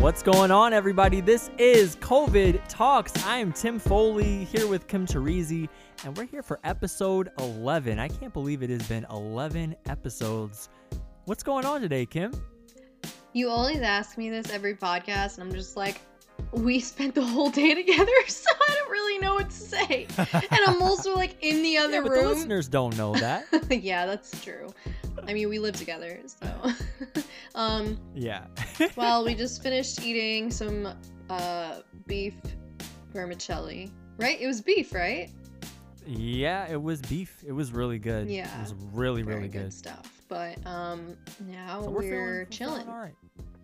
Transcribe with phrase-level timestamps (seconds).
[0.00, 1.20] What's going on, everybody?
[1.20, 3.12] This is COVID Talks.
[3.26, 5.68] I am Tim Foley here with Kim Teresi,
[6.04, 7.98] and we're here for episode 11.
[7.98, 10.68] I can't believe it has been 11 episodes.
[11.24, 12.32] What's going on today, Kim?
[13.32, 16.00] You always ask me this every podcast, and I'm just like,
[16.52, 20.06] we spent the whole day together, so I don't really know what to say.
[20.16, 22.24] and I'm also like in the other yeah, but room.
[22.24, 23.46] The listeners don't know that.
[23.82, 24.68] yeah, that's true.
[25.26, 26.72] I mean, we live together, so.
[27.54, 27.98] um.
[28.14, 28.44] Yeah.
[28.96, 30.88] well, we just finished eating some
[31.28, 32.34] uh, beef
[33.12, 33.90] vermicelli.
[34.16, 34.40] Right?
[34.40, 35.30] It was beef, right?
[36.06, 37.44] Yeah, it was beef.
[37.46, 38.28] It was really good.
[38.30, 38.48] Yeah.
[38.58, 39.64] It was really, really good.
[39.64, 39.72] good.
[39.72, 40.10] stuff.
[40.28, 41.16] But um,
[41.46, 42.88] now So we're, feeling- feeling chilling.
[42.88, 43.14] all right.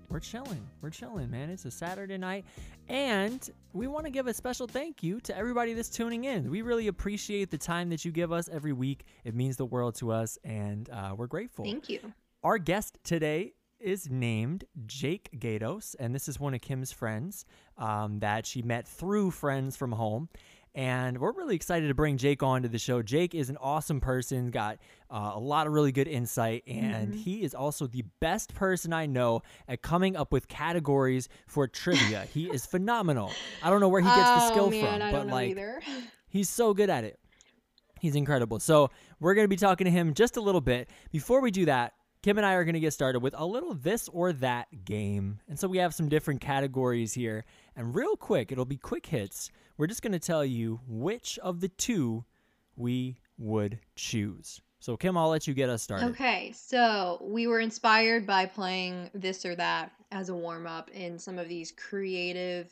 [0.08, 0.66] We're chilling.
[0.80, 1.50] We're chilling, man.
[1.50, 2.44] It's a Saturday night.
[2.88, 6.50] And we want to give a special thank you to everybody that's tuning in.
[6.50, 9.04] We really appreciate the time that you give us every week.
[9.24, 11.64] It means the world to us, and uh, we're grateful.
[11.64, 12.00] Thank you.
[12.42, 17.44] Our guest today is named Jake Gatos, and this is one of Kim's friends
[17.76, 20.28] um, that she met through friends from home.
[20.74, 23.00] And we're really excited to bring Jake on to the show.
[23.00, 27.44] Jake is an awesome person, got uh, a lot of really good insight, and he
[27.44, 32.26] is also the best person I know at coming up with categories for trivia.
[32.32, 33.30] he is phenomenal.
[33.62, 35.80] I don't know where he gets the oh, skill man, from, but like either.
[36.28, 37.20] He's so good at it.
[38.00, 38.58] He's incredible.
[38.58, 40.88] So we're going to be talking to him just a little bit.
[41.12, 41.92] Before we do that,
[42.24, 45.38] Kim and I are going to get started with a little this or that game.
[45.48, 47.44] And so we have some different categories here.
[47.76, 49.50] And real quick, it'll be quick hits.
[49.76, 52.24] We're just going to tell you which of the two
[52.76, 54.60] we would choose.
[54.78, 56.06] So, Kim, I'll let you get us started.
[56.10, 61.18] Okay, so we were inspired by playing this or that as a warm up in
[61.18, 62.70] some of these creative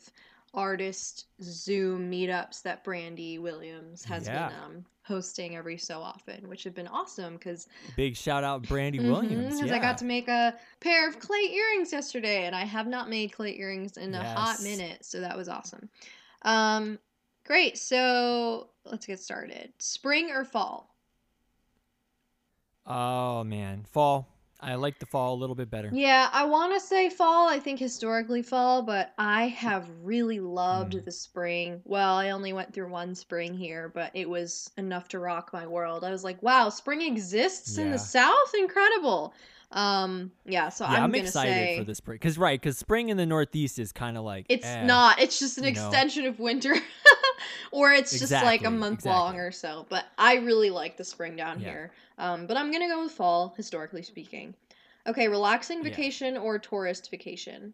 [0.53, 4.49] artist Zoom meetups that Brandy Williams has Yeah.
[4.49, 7.67] been um, hosting every so often, which have been awesome because
[7.97, 9.55] Big shout out, Brandy Williams.
[9.55, 13.09] Because I got to make a pair of clay earrings yesterday, and I have not
[13.09, 15.89] made clay earrings in a hot minute, so that was awesome.
[16.43, 16.99] Um,
[17.45, 17.77] great.
[17.77, 19.73] So let's get started.
[19.79, 20.95] Spring or fall?
[22.85, 23.83] oh, man.
[23.85, 24.27] Fall.
[24.59, 25.89] I like the fall a little bit better.
[25.91, 27.47] Yeah, I want to say fall.
[27.49, 31.05] I think historically fall, but I have really loved Mm.
[31.05, 31.81] the spring.
[31.85, 35.67] Well, I only went through one spring here, but it was enough to rock my
[35.67, 36.03] world.
[36.03, 38.53] I was like, wow, spring exists in the South?
[38.57, 39.33] Incredible.
[39.73, 42.15] Um, yeah, so yeah, I'm, I'm, excited say for the spring.
[42.15, 44.45] Because, right, because spring in the Northeast is kind of like.
[44.47, 44.85] it's eh.
[44.85, 45.19] not.
[45.19, 45.87] It's just an you know.
[45.87, 46.75] extension of winter,
[47.71, 49.87] or it's just like a Exactly, month long or so.
[49.89, 51.69] But I really like the spring down Yeah.
[51.69, 51.91] here.
[52.19, 54.53] Um, but I'm gonna go with fall, historically speaking.
[55.07, 55.85] Okay, relaxing Yeah.
[55.85, 57.73] vacation or tourist vacation?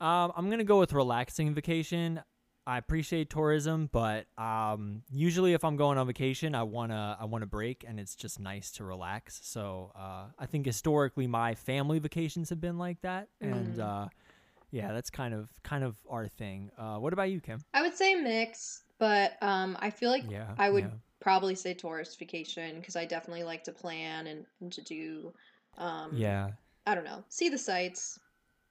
[0.00, 2.22] Um, I'm gonna go with relaxing vacation.
[2.66, 7.42] I appreciate tourism, but um, usually if I'm going on vacation, I wanna I want
[7.42, 9.40] to break, and it's just nice to relax.
[9.42, 13.80] So uh, I think historically my family vacations have been like that, and Mm.
[13.80, 14.08] uh,
[14.70, 16.70] yeah, that's kind of kind of our thing.
[16.78, 17.64] Uh, what about you, Kim?
[17.74, 20.90] I would say mix, but um, I feel like Yeah, I would yeah.
[21.20, 25.32] probably say tourist vacation because I definitely like to plan and, and to do,
[25.78, 26.50] um, Yeah,
[26.86, 28.18] I don't know, see the sights.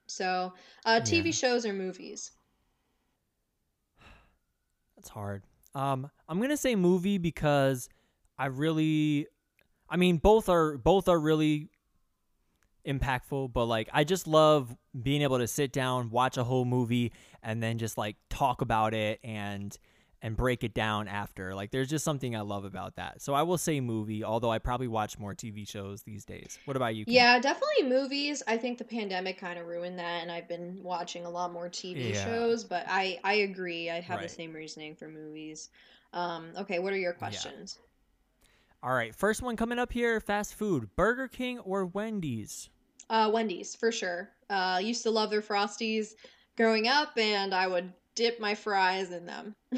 [0.06, 0.52] So,
[0.84, 1.32] uh, TV Yeah.
[1.32, 2.32] shows or movies?
[5.02, 5.42] That's hard.
[5.74, 7.88] Um, I'm gonna say movie because
[8.38, 9.26] I really,
[9.90, 11.70] I mean, both are both are really
[12.86, 17.12] impactful, but like I just love being able to sit down, watch a whole movie,
[17.42, 19.76] and then just like talk about it and
[20.22, 21.54] and break it down after.
[21.54, 23.20] Like, there's just something I love about that.
[23.20, 26.58] So I will say movie, although I probably watch more TV shows these days.
[26.64, 27.04] What about you?
[27.04, 27.14] Kim?
[27.14, 28.42] Yeah, definitely movies.
[28.46, 31.68] I think the pandemic kind of ruined that, and I've been watching a lot more
[31.68, 32.24] TV Yeah.
[32.24, 32.64] shows.
[32.64, 33.90] But I I agree.
[33.90, 34.28] I have Right.
[34.28, 35.70] the same reasoning for movies.
[36.12, 37.78] Um, okay, what are your questions?
[38.82, 42.68] All right, first one coming up here: fast food, Burger King or Wendy's.
[43.10, 44.30] Uh, Wendy's for sure.
[44.48, 46.14] Uh, used to love their frosties
[46.56, 49.54] growing up, and I would dip my fries in them.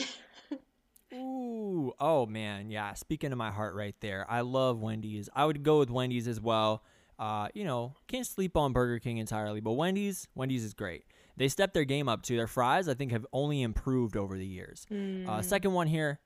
[1.14, 2.94] Ooh, oh man, yeah.
[2.94, 4.26] Speaking to my heart right there.
[4.28, 5.28] I love Wendy's.
[5.34, 6.82] I would go with Wendy's as well.
[7.18, 11.04] Uh, you know, can't sleep on Burger King entirely, but Wendy's, Wendy's is great.
[11.36, 12.36] They stepped their game up too.
[12.36, 14.86] Their fries, I think, have only improved over the years.
[14.90, 15.44] Uh, Mm.
[15.44, 16.18] second one here: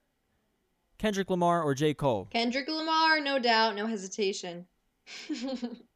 [0.99, 1.93] Kendrick Lamar or J.
[1.95, 2.29] Cole.
[2.31, 4.67] Kendrick Lamar, no doubt, no hesitation.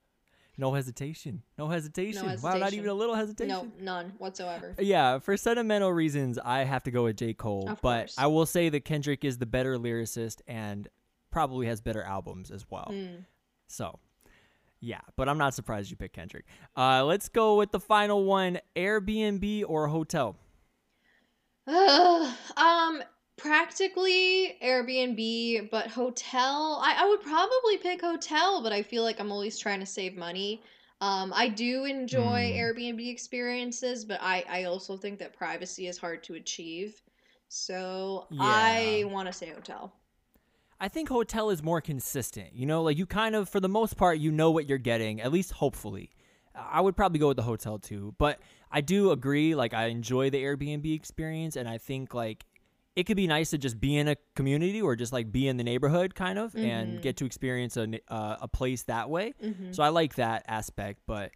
[0.59, 1.43] No hesitation.
[1.57, 2.39] No hesitation.
[2.43, 3.49] Wow, not even a little hesitation.
[3.49, 4.75] no, none whatsoever.
[4.79, 7.33] Yeah, for sentimental reasons, I have to go with J.
[7.33, 7.69] Cole.
[7.69, 8.15] Of but course.
[8.19, 10.89] I will say that Kendrick is the better lyricist and
[11.31, 12.91] probably has better albums as well.
[12.93, 13.25] Mm.
[13.69, 13.99] So,
[14.81, 16.45] yeah, but I'm not surprised you picked Kendrick.
[16.77, 20.37] Uh, let's go with the final one Airbnb or hotel.
[21.67, 23.03] Ugh, um,
[23.43, 26.81] practically Airbnb, but hotel.
[26.83, 30.17] I, I would probably pick hotel, but I feel like I'm always trying to save
[30.17, 30.63] money.
[31.01, 32.57] Um, I do enjoy Hmm.
[32.57, 37.03] Airbnb experiences, but I, I also think that privacy is hard to achieve.
[37.49, 39.93] So I want to say hotel.
[40.81, 42.55] I think hotel is more consistent.
[42.55, 45.21] You know, like you kind of, for the most part, you know what you're getting,
[45.21, 46.11] at least hopefully.
[46.55, 48.39] I would probably go with the hotel too, but
[48.71, 49.55] I do agree.
[49.55, 52.45] Like, I enjoy the Airbnb experience, and I think like
[52.95, 55.57] it could be nice to just be in a community or just like be in
[55.57, 57.03] the neighborhood, kind of, and Mhm.
[57.03, 59.35] get to experience a uh, a place that way.
[59.41, 61.31] hmm So I like that aspect, but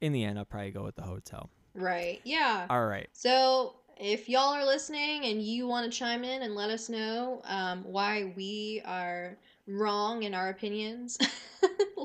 [0.00, 1.48] in the end, I'll probably go with the hotel.
[1.74, 2.20] Right.
[2.24, 2.66] Yeah.
[2.68, 3.08] All right.
[3.12, 7.40] So if y'all are listening and you want to chime in and let us know
[7.44, 11.16] um, why we are wrong in our opinions,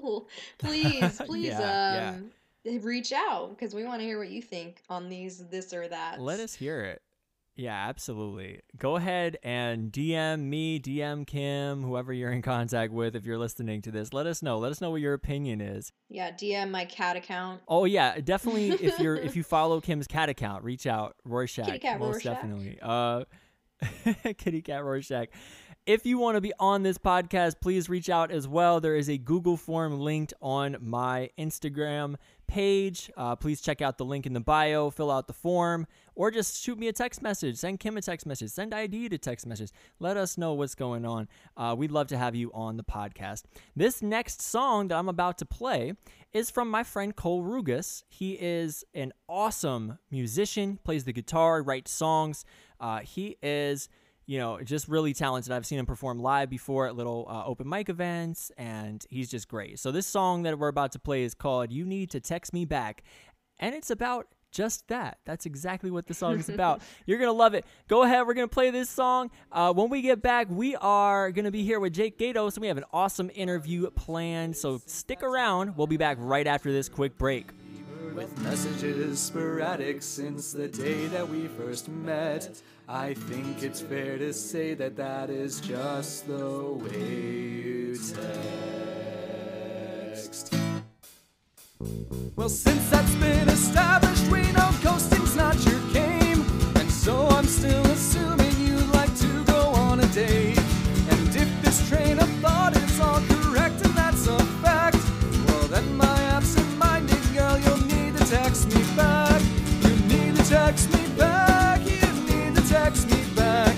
[0.59, 2.31] please, please Yeah, um,
[2.81, 6.19] reach out because we want to hear what you think on these this or that.
[6.21, 7.01] Let us hear it.
[7.57, 8.61] Yeah, absolutely.
[8.77, 13.81] Go ahead and DM me, DM Kim, whoever you're in contact with if you're listening
[13.81, 14.13] to this.
[14.13, 14.59] Let us know.
[14.59, 15.91] Let us know what your opinion is.
[16.07, 17.61] Yeah, DM my cat account.
[17.67, 21.15] Oh yeah, definitely if you're if you follow Kim's cat account, reach out.
[21.25, 21.65] Rorschach.
[21.65, 22.33] Kitty cat most Rorschach.
[22.35, 22.77] definitely.
[22.79, 23.23] Uh
[24.37, 25.29] Kitty cat Rorschach.
[25.87, 28.81] If you want to be on this podcast, please reach out as well.
[28.81, 33.09] There is a Google form linked on my Instagram page.
[33.15, 36.61] Uh, please check out the link in the bio, fill out the form, or just
[36.61, 37.55] shoot me a text message.
[37.55, 38.49] Send Kim a text message.
[38.51, 39.71] Send ID to text message.
[39.97, 41.29] Let us know what's going on.
[41.55, 43.43] Uh, we'd love to have you on the podcast.
[43.73, 45.93] This next song that I'm about to play
[46.33, 48.03] is from my friend Cole Rugas.
[48.09, 52.43] He is an awesome musician, plays the guitar, writes songs.
[52.77, 53.87] Uh, he is
[54.27, 55.51] you know, just really talented.
[55.53, 59.47] I've seen him perform live before at little uh, open mic events, and he's just
[59.47, 59.79] great.
[59.79, 62.65] So, this song that we're about to play is called You Need to Text Me
[62.65, 63.03] Back,
[63.57, 65.19] and it's about just that.
[65.25, 66.81] That's exactly what the song is about.
[67.05, 67.65] You're going to love it.
[67.87, 69.31] Go ahead, we're going to play this song.
[69.51, 72.61] Uh, when we get back, we are going to be here with Jake Gatos, and
[72.61, 74.57] we have an awesome interview planned.
[74.57, 75.77] So, stick around.
[75.77, 77.47] We'll be back right after this quick break.
[78.17, 82.49] With messages sporadic since the day that we first met.
[82.89, 87.95] I think it's fair to say that that is just the way you
[90.15, 90.51] text.
[92.35, 96.43] Well, since that's been established, we know ghosting's not your game.
[96.75, 97.85] And so I'm still
[108.29, 109.41] text me back.
[109.83, 111.79] You need to text me back.
[111.85, 113.73] You need to text me back.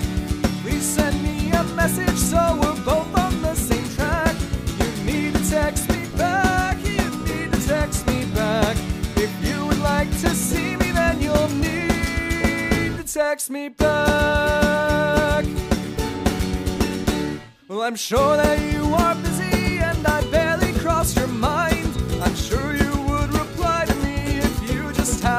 [0.62, 4.34] Please send me a message so we're both on the same track.
[4.78, 6.76] You need to text me back.
[6.84, 8.76] You need to text me back.
[9.16, 15.44] If you would like to see me, then you'll need to text me back.
[17.68, 21.69] Well, I'm sure that you are busy and I barely cross your mind.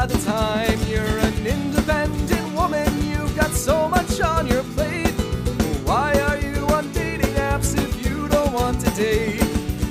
[0.01, 0.79] Had the time.
[0.89, 5.13] You're an independent woman, you've got so much on your plate.
[5.85, 9.43] Why are you on dating apps if you don't want to date?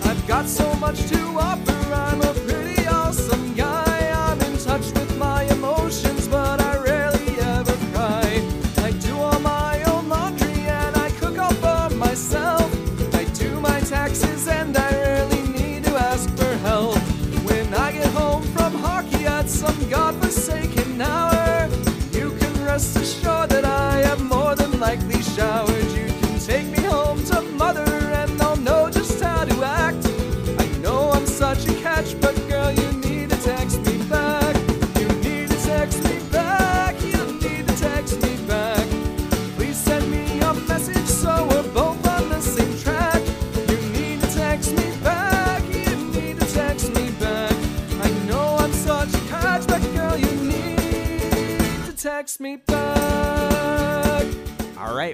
[0.04, 2.49] I've got so much to offer, I'm a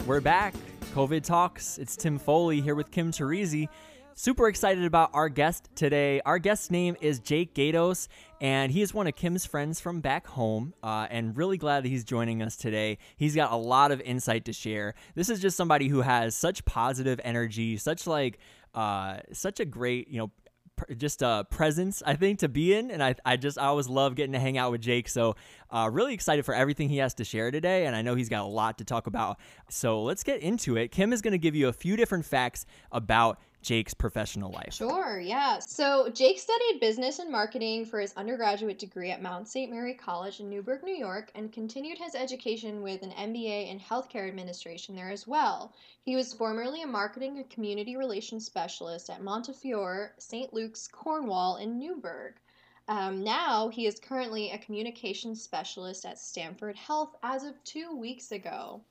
[0.06, 0.54] we're back.
[0.94, 1.78] COVID Talks.
[1.78, 3.68] It's Tim Foley here with Kim Teresi.
[4.14, 6.20] Super excited about our guest today.
[6.25, 8.08] Our guest's name is Jake Gatos,
[8.40, 11.88] and he is one of Kim's friends from back home, uh, and really glad that
[11.88, 12.98] he's joining us today.
[13.16, 14.94] He's got a lot of insight to share.
[15.16, 18.38] This is just somebody who has such positive energy, such like,
[18.76, 20.30] uh, such a great, you know,
[20.97, 24.14] just a presence I think to be in, and I I just I always love
[24.14, 25.09] getting to hang out with Jake.
[25.09, 25.37] So
[25.71, 28.45] uh, really excited for everything he has to share today, and I know he's got
[28.45, 29.38] a lot to talk about.
[29.68, 30.90] So let's get into it.
[30.90, 34.75] Kim is going to give you a few different facts about Jake's professional life.
[34.75, 35.58] Sure, yeah.
[35.58, 39.73] So Jake studied business and marketing for his undergraduate degree at Mount St.
[39.73, 44.28] Mary College in Newburgh, New York, and continued his education with an MBA in healthcare
[44.28, 45.73] administration there as well.
[46.04, 50.54] He was formerly a marketing and community relations specialist at Montefiore, St.
[50.54, 52.35] Luke's, Cornwall, in Newburgh.
[52.87, 58.30] Um, now he is currently a communications specialist at Stanford Health as of two weeks
[58.30, 58.82] ago.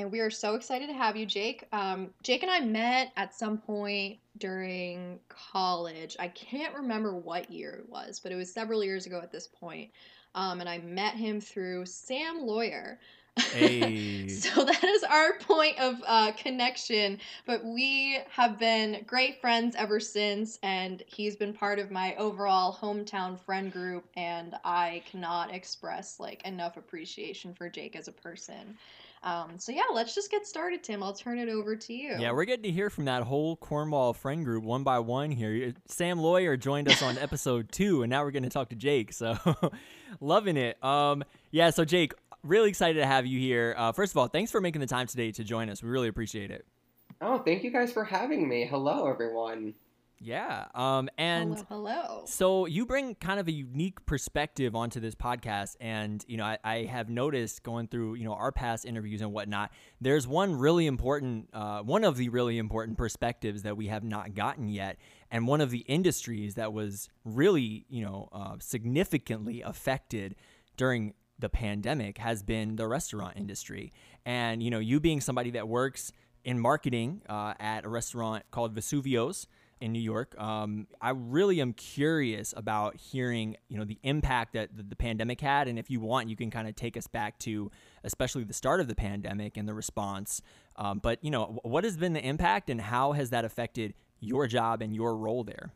[0.00, 1.66] And we are so excited to have you, Jake.
[1.72, 6.16] Um, Jake and I met at some point during college.
[6.18, 9.46] I can't remember what year it was, but it was several years ago at this
[9.46, 9.90] point.
[10.34, 12.98] Um, and I met him through Sam Lawyer.
[13.52, 14.28] Hey.
[14.28, 17.18] so that is our point of uh, connection.
[17.46, 22.74] But we have been great friends ever since, and he's been part of my overall
[22.74, 24.04] hometown friend group.
[24.16, 28.76] And I cannot express like enough appreciation for Jake as a person.
[29.22, 31.02] Um, so yeah, let's just get started, Tim.
[31.02, 32.16] I'll turn it over to you.
[32.18, 35.74] Yeah, we're getting to hear from that whole Cornwall friend group one by one here.
[35.86, 39.12] Sam Lawyer joined us on episode two, and now we're going to talk to Jake.
[39.12, 39.36] So,
[40.20, 40.82] loving it.
[40.82, 41.70] Um, yeah.
[41.70, 43.74] So Jake, really excited to have you here.
[43.76, 45.82] Uh, first of all, thanks for making the time today to join us.
[45.82, 46.64] We really appreciate it.
[47.20, 48.66] Oh, thank you guys for having me.
[48.66, 49.74] Hello, everyone.
[50.22, 50.66] Yeah.
[50.74, 52.22] Um, and hello, hello.
[52.26, 56.58] So you bring kind of a unique perspective onto this podcast, and you know I,
[56.62, 59.72] I have noticed going through you know our past interviews and whatnot.
[59.98, 64.34] There's one really important, uh, one of the really important perspectives that we have not
[64.34, 64.98] gotten yet,
[65.30, 70.36] and one of the industries that was really you know uh, significantly affected
[70.76, 73.90] during the pandemic has been the restaurant industry.
[74.26, 76.12] And you know you being somebody that works
[76.44, 79.46] in marketing uh, at a restaurant called Vesuvio's
[79.80, 80.38] in New York.
[80.38, 85.66] Um, I really am curious about hearing, you know, the impact that the, pandemic had,
[85.68, 87.70] and if you want, you can kind of take us back to,
[88.04, 90.42] especially the start of the pandemic and the response.
[90.76, 94.46] Um, but you know, what has been the impact, and how has that affected your
[94.46, 95.72] job and your role there?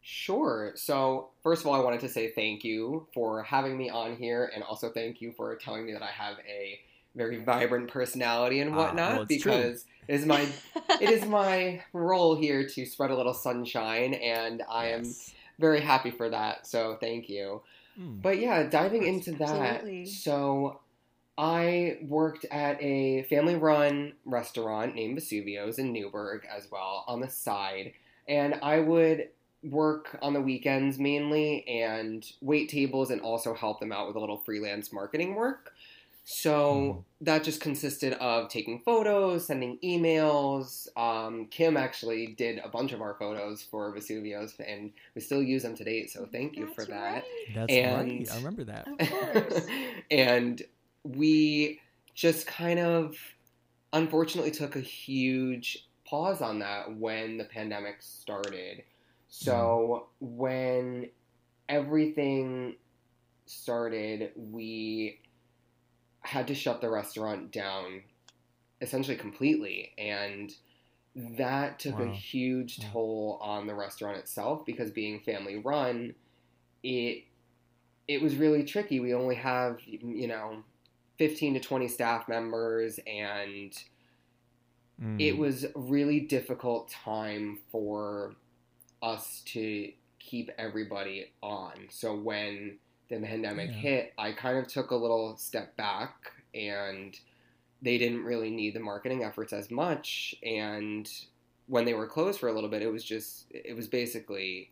[0.00, 0.72] Sure.
[0.76, 4.50] So, first of all, I wanted to say thank you for having me on here,
[4.54, 6.80] and also thank you for telling me that I have a
[7.16, 10.04] very vibrant personality and whatnot uh, well, because true.
[10.08, 10.46] it is my
[11.00, 14.98] it is my role here to spread a little sunshine and I yes.
[14.98, 16.66] am very happy for that.
[16.66, 17.62] So thank you.
[17.98, 18.22] Mm.
[18.22, 19.76] But yeah, diving into that.
[19.76, 20.06] Absolutely.
[20.06, 20.80] So
[21.38, 27.28] I worked at a family run restaurant named Vesuvio's in Newburgh as well on the
[27.28, 27.92] side.
[28.28, 29.28] And I would
[29.62, 34.20] work on the weekends mainly and wait tables and also help them out with a
[34.20, 35.72] little freelance marketing work.
[36.28, 37.24] So Mm.
[37.24, 40.88] that just consisted of taking photos, sending emails.
[40.98, 45.62] Um, Kim actually did a bunch of our photos for Vesuvio's, and we still use
[45.62, 46.10] them to date.
[46.10, 47.12] So thank you for that.
[47.22, 47.24] right.
[47.54, 48.30] That's And- right.
[48.32, 48.88] I remember that.
[48.88, 49.66] Of course.
[50.10, 50.60] and
[51.04, 51.80] we
[52.14, 53.16] just kind of
[53.92, 58.82] unfortunately took a huge pause on that when the pandemic started.
[59.28, 61.08] So when
[61.68, 62.74] everything
[63.46, 65.20] started, we
[66.26, 68.02] had to shut the restaurant down
[68.80, 70.54] essentially completely and
[71.14, 76.14] that took a huge toll on the restaurant itself because being family run
[76.82, 77.24] it
[78.06, 80.62] it was really tricky we only have you know
[81.18, 83.72] 15 to 20 staff members and
[85.00, 85.20] Mm.
[85.20, 88.34] it was a really difficult time for
[89.02, 91.72] us to keep everybody on.
[91.90, 92.78] So when
[93.08, 93.76] the pandemic Yeah.
[93.76, 97.18] hit, I kind of took a little step back and
[97.82, 101.10] they didn't really need the marketing efforts as much and
[101.66, 104.70] when they were closed for a little bit it was just it was basically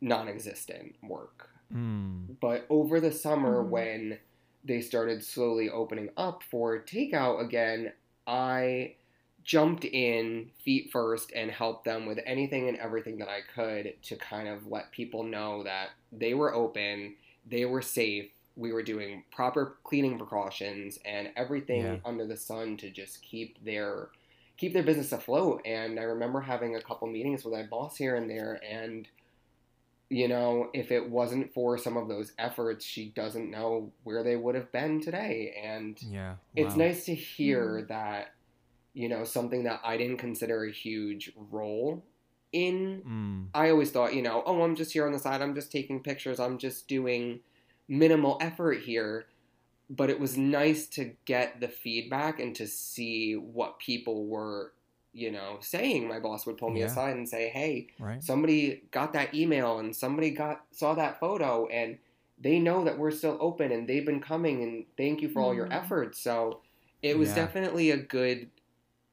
[0.00, 2.38] non-existent work Mm.
[2.40, 3.68] but over the summer, Mhm.
[3.68, 4.18] when
[4.64, 7.92] they started slowly opening up for takeout again,
[8.26, 8.96] I
[9.48, 14.16] jumped in feet first and helped them with anything and everything that I could to
[14.16, 17.14] kind of let people know that they were open,
[17.48, 18.26] they were safe,
[18.56, 21.96] we were doing proper cleaning precautions and everything Yeah.
[22.04, 24.10] under the sun to just keep their
[24.58, 25.62] keep their business afloat.
[25.64, 29.08] And I remember having a couple meetings with my boss here and there and
[30.10, 34.36] you know, if it wasn't for some of those efforts, she doesn't know where they
[34.36, 35.54] would have been today.
[35.62, 36.36] And Yeah.
[36.56, 37.88] it's nice to hear mm.
[37.88, 38.32] that,
[38.98, 42.02] you know, something that I didn't consider a huge role
[42.52, 43.02] in.
[43.06, 43.46] Mm.
[43.54, 46.02] I always thought, you know, oh, I'm just here on the side, I'm just taking
[46.02, 47.38] pictures, I'm just doing
[47.86, 49.26] minimal effort here.
[49.88, 54.72] But it was nice to get the feedback and to see what people were,
[55.12, 56.08] you know, saying.
[56.08, 56.86] My boss would pull me Yeah.
[56.86, 58.20] aside and say, hey, Right.
[58.22, 61.98] somebody got that email and somebody got saw that photo and
[62.36, 65.54] they know that we're still open and they've been coming and thank you for all
[65.54, 65.72] your Mhm.
[65.84, 66.60] efforts so
[67.00, 67.36] it was Yeah.
[67.36, 68.50] definitely a good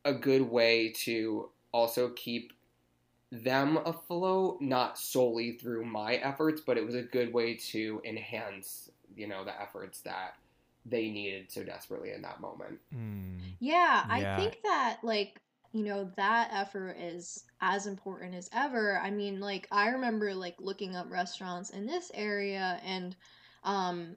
[0.06, 2.54] a good way to also keep
[3.32, 8.90] them afloat not solely through my efforts but it was a good way to enhance
[9.16, 10.36] you know the efforts that
[10.86, 13.40] they needed so desperately in that moment Mm.
[13.60, 14.16] Yeah, Yeah.
[14.16, 15.42] I think that like
[15.74, 20.56] you know that effort is as important as ever i mean like i remember like
[20.60, 23.14] looking up restaurants in this area and
[23.66, 24.16] um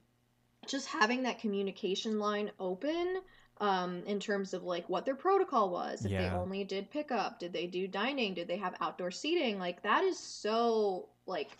[0.67, 3.17] just having that communication line open
[3.59, 7.51] um in terms of like what their protocol was if they only did pickup did
[7.53, 11.51] they do dining did they have outdoor seating like that is so like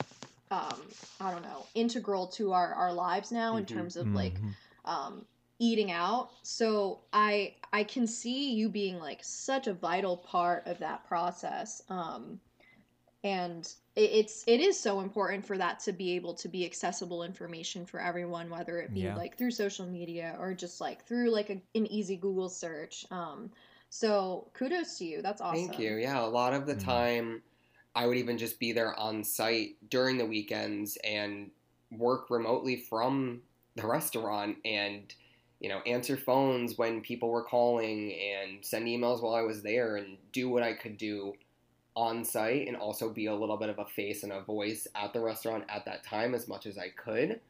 [0.52, 0.82] um
[1.20, 3.68] i don't know integral to our our lives now in Mhm.
[3.68, 4.54] terms of like Mhm.
[4.86, 5.26] um
[5.60, 10.80] eating out so i i can see you being like such a vital part of
[10.80, 12.40] that process um
[13.24, 17.86] and it's it is so important for that to be able to be accessible information
[17.86, 19.16] for everyone whether it be Yeah.
[19.16, 23.52] like through social media or just like through like a, an easy google search um
[23.90, 25.96] so kudos to you that's awesome Thank you.
[25.96, 26.80] Yeah, a lot of the Mm.
[26.86, 27.44] time,
[27.96, 31.52] I would even just be there on site during the weekends and
[31.92, 33.42] work remotely from
[33.76, 35.14] the restaurant and,
[35.60, 39.96] you know, answer phones when people were calling and send emails while I was there
[39.98, 41.34] and do what I could do
[41.96, 45.14] on site and also be a little bit of a face and a voice at
[45.14, 47.42] the restaurant at that time as much as I could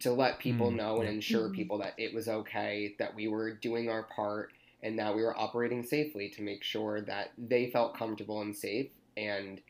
[0.00, 1.54] to let people Mm, know and ensure Mhm.
[1.54, 5.38] people that it was okay, that we were doing our part and that we were
[5.38, 9.62] operating safely to make sure that they felt comfortable and safe and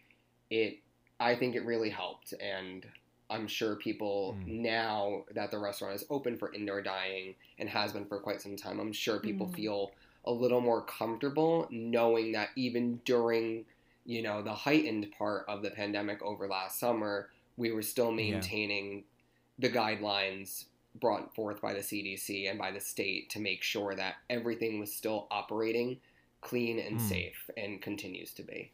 [0.50, 0.82] it
[1.18, 2.86] I think it really helped and
[3.30, 4.46] I'm sure people Mm.
[4.46, 8.56] now that the restaurant is open for indoor dining and has been for quite some
[8.56, 9.54] time, I'm sure people Mm.
[9.54, 13.64] feel a little more comfortable knowing that even during,
[14.06, 18.16] you know, the heightened part of the pandemic over last summer, we were still Yeah.
[18.16, 19.04] maintaining
[19.58, 20.66] the guidelines
[21.00, 24.94] brought forth by the CDC and by the state to make sure that everything was
[24.94, 26.00] still operating
[26.40, 27.00] clean and Mm.
[27.00, 28.72] safe and continues to be.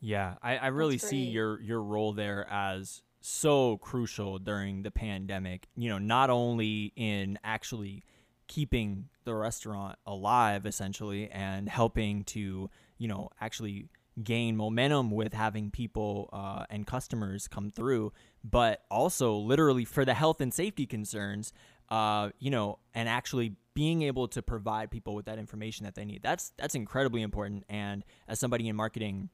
[0.00, 5.68] Yeah, I, I really see your your role there as so crucial during the pandemic.
[5.76, 8.04] You know, not only in actually
[8.48, 13.88] keeping the restaurant alive essentially and helping to, you know, actually
[14.22, 18.12] gain momentum with having people uh, and customers come through,
[18.44, 21.52] but also literally for the health and safety concerns,
[21.90, 26.04] uh, you know, and actually being able to provide people with that information that they
[26.04, 26.22] need.
[26.22, 27.64] That's that's incredibly important.
[27.68, 29.30] And as somebody in marketing,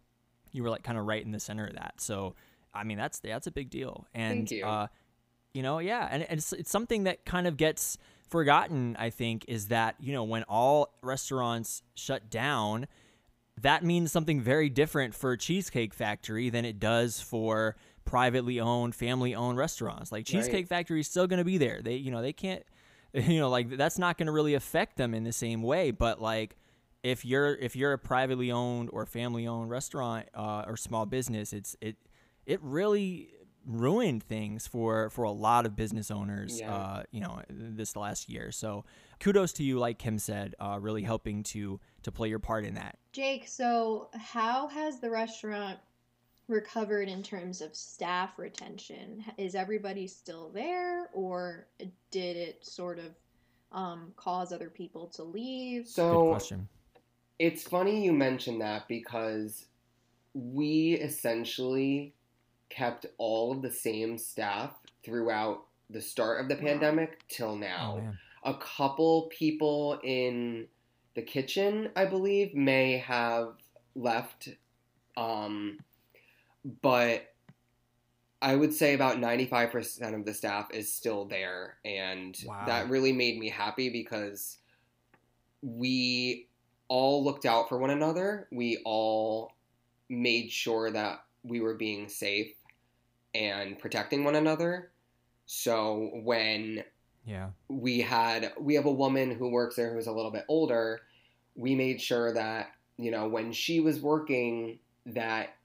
[0.53, 1.95] you were like kind of right in the center of that.
[1.99, 2.35] So,
[2.75, 4.07] I mean, that's that's a big deal.
[4.15, 4.65] And Thank you.
[4.65, 4.87] uh,
[5.55, 8.97] you know, yeah, and it's it's something that kind of gets forgotten.
[8.99, 12.87] I think is that you know when all restaurants shut down,
[13.63, 19.35] that means something very different for Cheesecake Factory than it does for privately owned, family
[19.35, 20.13] owned restaurants.
[20.13, 21.81] Like Cheesecake Factory is still going to be there.
[21.83, 22.63] They, you know, they can't,
[23.15, 25.91] you know, like that's not going to really affect them in the same way.
[25.91, 26.57] But like,
[27.03, 31.53] if you're if you're a privately owned or family owned restaurant uh, or small business,
[31.53, 31.97] it's it
[32.47, 33.31] it really
[33.67, 36.61] ruined things for for a lot of business owners.
[36.61, 36.75] Yeah.
[36.75, 38.53] Uh, you know, this last year.
[38.53, 38.85] So
[39.21, 42.75] kudos to you, like Kim said, uh, really helping to to play your part in
[42.75, 42.99] that.
[43.13, 45.79] Jake, so how has the restaurant
[46.49, 49.25] recovered in terms of staff retention?
[49.37, 51.67] Is everybody still there, or
[52.11, 53.15] did it sort of
[53.73, 55.85] um, cause other people to leave?
[55.85, 56.69] Good So question.
[57.39, 59.67] It's funny you mentioned that because
[60.33, 62.15] we essentially
[62.71, 64.73] kept all of the same staff
[65.05, 68.01] throughout the start of the pandemic till now.
[68.45, 68.51] Oh.
[68.51, 70.67] A couple people in
[71.15, 73.55] the kitchen, I believe, may have
[73.95, 74.49] left,
[75.17, 75.79] um,
[76.83, 77.33] but
[78.43, 81.79] I would say about 95% of the staff is still there.
[81.85, 82.67] And Wow.
[82.67, 84.59] that really made me happy because
[85.63, 86.49] we
[86.89, 88.47] all looked out for one another.
[88.53, 89.53] We all
[90.09, 92.53] made sure that we were being safe
[93.35, 94.91] and protecting one another.
[95.47, 96.85] So when
[97.25, 97.51] Yeah.
[97.69, 101.01] we had we have a woman who works there who's a little bit older
[101.57, 105.57] we made sure that you know when she was working that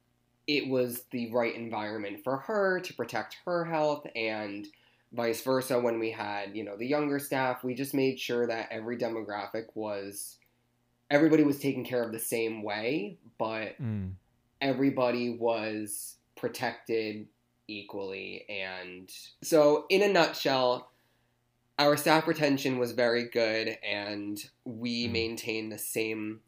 [0.48, 4.68] it was the right environment for her to protect her health and
[5.14, 8.68] vice versa when we had you know the younger staff we just made sure that
[8.72, 10.38] every demographic was
[11.12, 14.14] everybody was taken care of the same way but Mm.
[14.62, 17.28] Everybody was protected
[17.68, 18.46] equally.
[18.50, 20.90] And so, in a nutshell,
[21.80, 25.12] our staff retention was very good, and we Mm.
[25.12, 26.42] maintained the same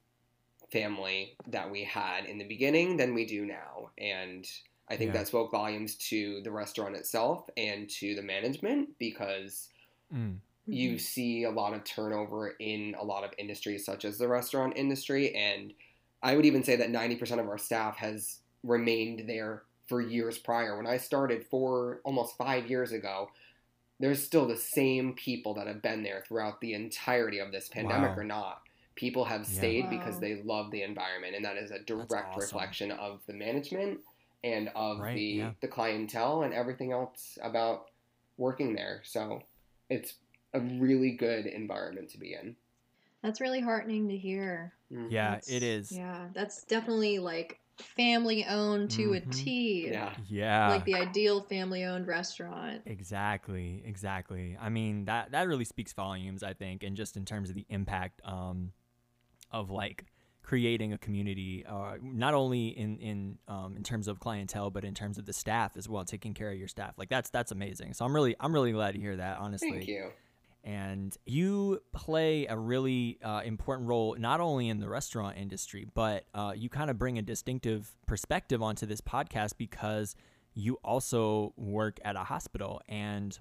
[0.71, 3.91] family that we had in the beginning than we do now.
[3.97, 4.49] And
[4.87, 5.19] I think Yeah.
[5.19, 9.69] that spoke volumes to the restaurant itself and to the management because
[10.11, 10.39] Mm.
[10.65, 14.73] you see a lot of turnover in a lot of industries such as the restaurant
[14.75, 15.73] industry and
[16.23, 20.77] i would even say that 90% of our staff has remained there for years prior
[20.77, 23.29] when i started four almost five years ago
[23.99, 28.11] there's still the same people that have been there throughout the entirety of this pandemic
[28.11, 28.17] Wow.
[28.17, 28.61] or not
[28.95, 29.57] people have Yeah.
[29.59, 32.39] stayed because they love the environment and that is a direct awesome.
[32.41, 33.99] reflection of the management
[34.43, 35.51] and of Right, the yeah.
[35.61, 37.91] the clientele and everything else about
[38.37, 39.41] working there so
[39.89, 40.15] it's
[40.53, 42.55] a really good environment to be in
[43.23, 44.73] That's really heartening to hear.
[44.91, 45.91] Yeah, That's- it is.
[45.91, 49.17] Yeah, that's definitely like family owned to Mhm.
[49.17, 49.89] a T.
[49.89, 50.69] yeah Yeah.
[50.69, 52.83] Like the ideal family owned restaurant.
[52.85, 54.55] Exactly, exactly.
[54.59, 57.65] I mean that that really speaks volumes, I think, and just in terms of the
[57.69, 58.73] impact um,
[59.51, 60.05] of like
[60.43, 64.93] creating a community, uh, not only in in um, in terms of clientele, but in
[64.93, 66.95] terms of the staff as well, taking care of your staff.
[66.97, 67.93] Like that's that's amazing.
[67.93, 69.37] So I'm really I'm really glad to hear that.
[69.39, 70.11] Honestly, thank you
[70.63, 76.25] and you play a really uh, important role not only in the restaurant industry but
[76.33, 80.15] uh, you kind of bring a distinctive perspective onto this podcast because
[80.53, 82.81] you also work at a hospital.
[82.87, 83.37] And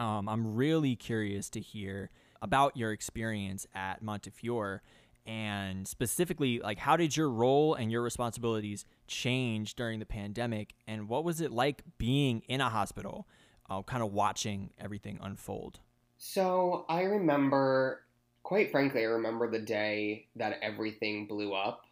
[0.00, 4.82] um, i'm really curious to hear about your experience at montefiore
[5.26, 10.74] and specifically like how did your role and your responsibilities change during the pandemic?
[10.86, 13.28] And what was it like being in a hospital
[13.70, 15.80] uh, kind of watching everything unfold
[16.24, 18.04] So I remember,
[18.44, 21.84] quite frankly, I remember the day that everything blew up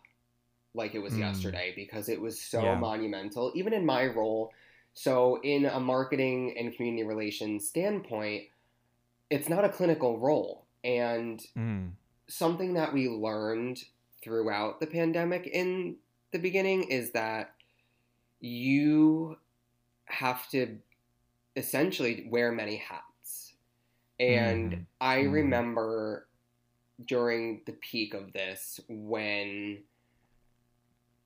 [0.73, 1.19] like it was Mm.
[1.19, 2.79] yesterday because it was so Yeah.
[2.79, 4.53] monumental, even in my role.
[4.93, 8.49] So, in a marketing and community relations standpoint,
[9.31, 10.65] it's not a clinical role.
[10.85, 11.97] And Mm.
[12.29, 13.85] something that we learned
[14.23, 15.99] throughout the pandemic in
[16.31, 17.53] the beginning is that
[18.39, 19.41] you
[20.05, 20.79] have to
[21.57, 23.05] essentially wear many hats.
[24.21, 24.87] And Mhm.
[25.01, 25.33] I Mhm.
[25.33, 26.29] remember
[27.05, 29.85] during the peak of this when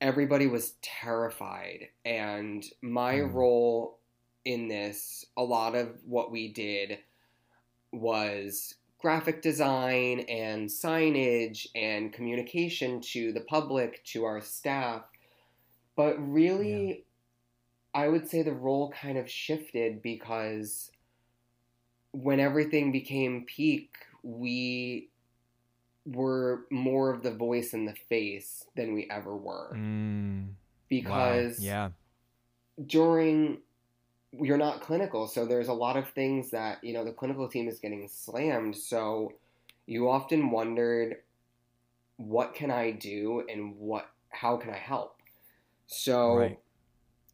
[0.00, 3.34] everybody was terrified and my Mm.
[3.34, 3.98] role
[4.44, 6.98] in this a lot of what we did
[7.92, 15.02] was graphic design and signage and communication to the public to our staff
[15.96, 17.04] but really
[17.94, 20.90] i would say the role kind of shifted because
[22.14, 23.90] when everything became peak
[24.22, 25.08] we
[26.06, 30.46] were more of the voice and the face than we ever were Mm.
[30.46, 30.54] Wow.
[30.88, 31.90] because yeah
[32.86, 33.58] during
[34.32, 37.68] you're not clinical so there's a lot of things that you know the clinical team
[37.68, 39.32] is getting slammed so
[39.86, 41.16] you often wondered
[42.16, 45.20] what can i do and what how can i help
[45.86, 46.58] so Right.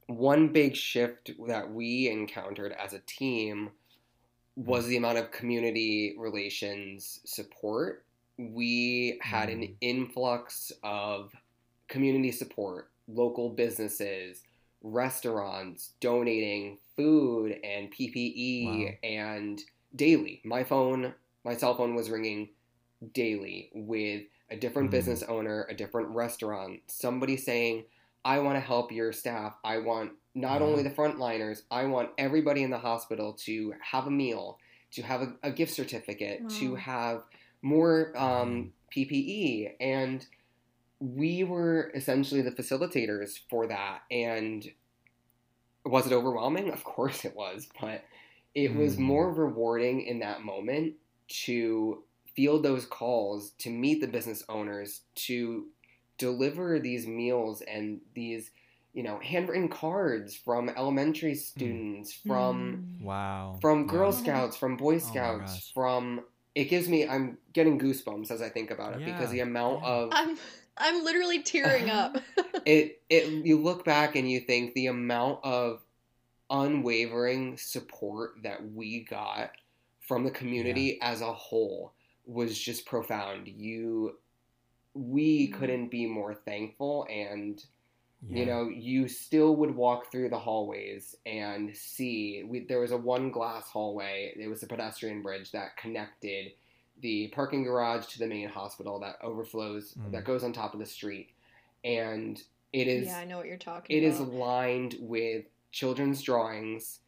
[0.07, 3.71] one big shift that we encountered as a team
[4.67, 8.05] was the amount of community relations support
[8.39, 9.75] we had an Mm.
[9.83, 11.35] influx of
[11.89, 14.43] community support local businesses
[14.83, 18.93] restaurants donating food and PPE Wow.
[19.03, 19.63] and
[19.95, 20.41] daily.
[20.45, 22.49] My phone, my cell phone was ringing
[23.13, 24.93] daily with a different Mm.
[24.93, 27.85] business owner, a different restaurant, somebody saying,
[28.25, 29.55] I want to help your staff.
[29.65, 30.67] I want not Yeah.
[30.69, 34.59] only the frontliners, I want everybody in the hospital to have a meal,
[34.93, 37.25] to have a, a gift certificate, to have
[37.63, 39.75] more um, PPE.
[39.81, 40.25] And
[41.01, 44.03] we were essentially the facilitators for that.
[44.11, 44.71] And
[45.85, 46.71] was it overwhelming?
[46.71, 48.05] Of course it was, but
[48.55, 49.01] it was Mhm.
[49.01, 50.95] more rewarding in that moment
[51.45, 52.05] to
[52.37, 55.69] field those calls, to meet the business owners, to
[56.21, 58.51] deliver these meals and these,
[58.93, 63.05] you know, handwritten cards from elementary students, from Mm.
[63.05, 63.87] wow from Yeah.
[63.93, 65.73] Girl Scouts, from Boy Scouts, gosh.
[65.75, 69.83] from it gives me I'm getting goosebumps as I think about it because the amount
[69.85, 70.37] of I'm
[70.77, 72.17] I'm literally tearing up.
[72.67, 75.81] it it you look back and you think the amount of
[76.51, 79.53] unwavering support that we got
[80.01, 81.93] from the community as a whole
[82.27, 83.47] was just profound.
[83.47, 84.17] You
[84.95, 85.53] we Mm.
[85.55, 87.65] couldn't be more thankful and
[88.29, 88.39] Yeah.
[88.39, 92.97] you know you still would walk through the hallways and see we, there was a
[92.97, 96.53] one glass hallway it was a pedestrian bridge that connected
[97.01, 100.13] the parking garage to the main hospital that overflows Mm.
[100.13, 101.31] that goes on top of the street
[101.85, 104.33] and it is yeah, I know what you're talking it is about.
[104.35, 107.01] lined with children's drawings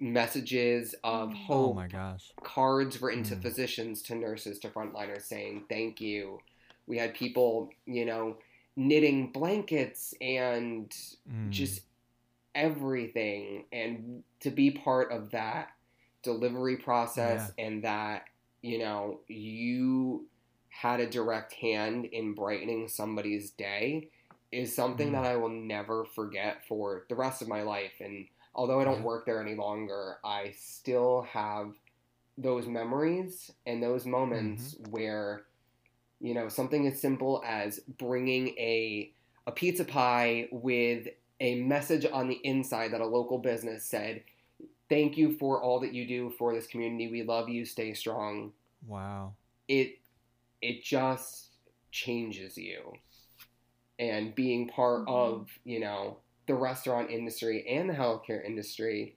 [0.00, 1.34] messages of Mm.
[1.48, 3.42] oh hope my gosh cards written to Mm.
[3.42, 6.40] physicians to nurses to frontliners saying thank you
[6.86, 8.36] we had people you know
[8.76, 10.90] knitting blankets and
[11.30, 11.50] Mm.
[11.50, 11.82] just
[12.54, 15.68] everything and to be part of that
[16.22, 18.24] delivery process and that
[18.62, 20.26] you know you
[20.68, 24.08] had a direct hand in brightening somebody's day
[24.52, 25.12] is something Mm.
[25.12, 28.98] that I will never forget for the rest of my life and although I don't
[29.00, 29.04] Yeah.
[29.06, 31.74] work there any longer I still have
[32.38, 34.90] those memories and those moments Mm-hmm.
[34.90, 35.46] where
[36.22, 39.14] You know, something as simple as bringing a
[39.46, 41.08] a pizza pie with
[41.40, 44.24] a message on the inside that a local business said,
[44.88, 47.08] "Thank you for all that you do for this community.
[47.10, 47.64] We love you.
[47.66, 48.54] Stay strong."
[48.86, 49.36] Wow.
[49.68, 49.98] It
[50.62, 51.52] it just
[51.90, 53.00] changes you.
[53.98, 55.08] And being part Mhm.
[55.08, 59.16] of, you know, the restaurant industry and the healthcare industry,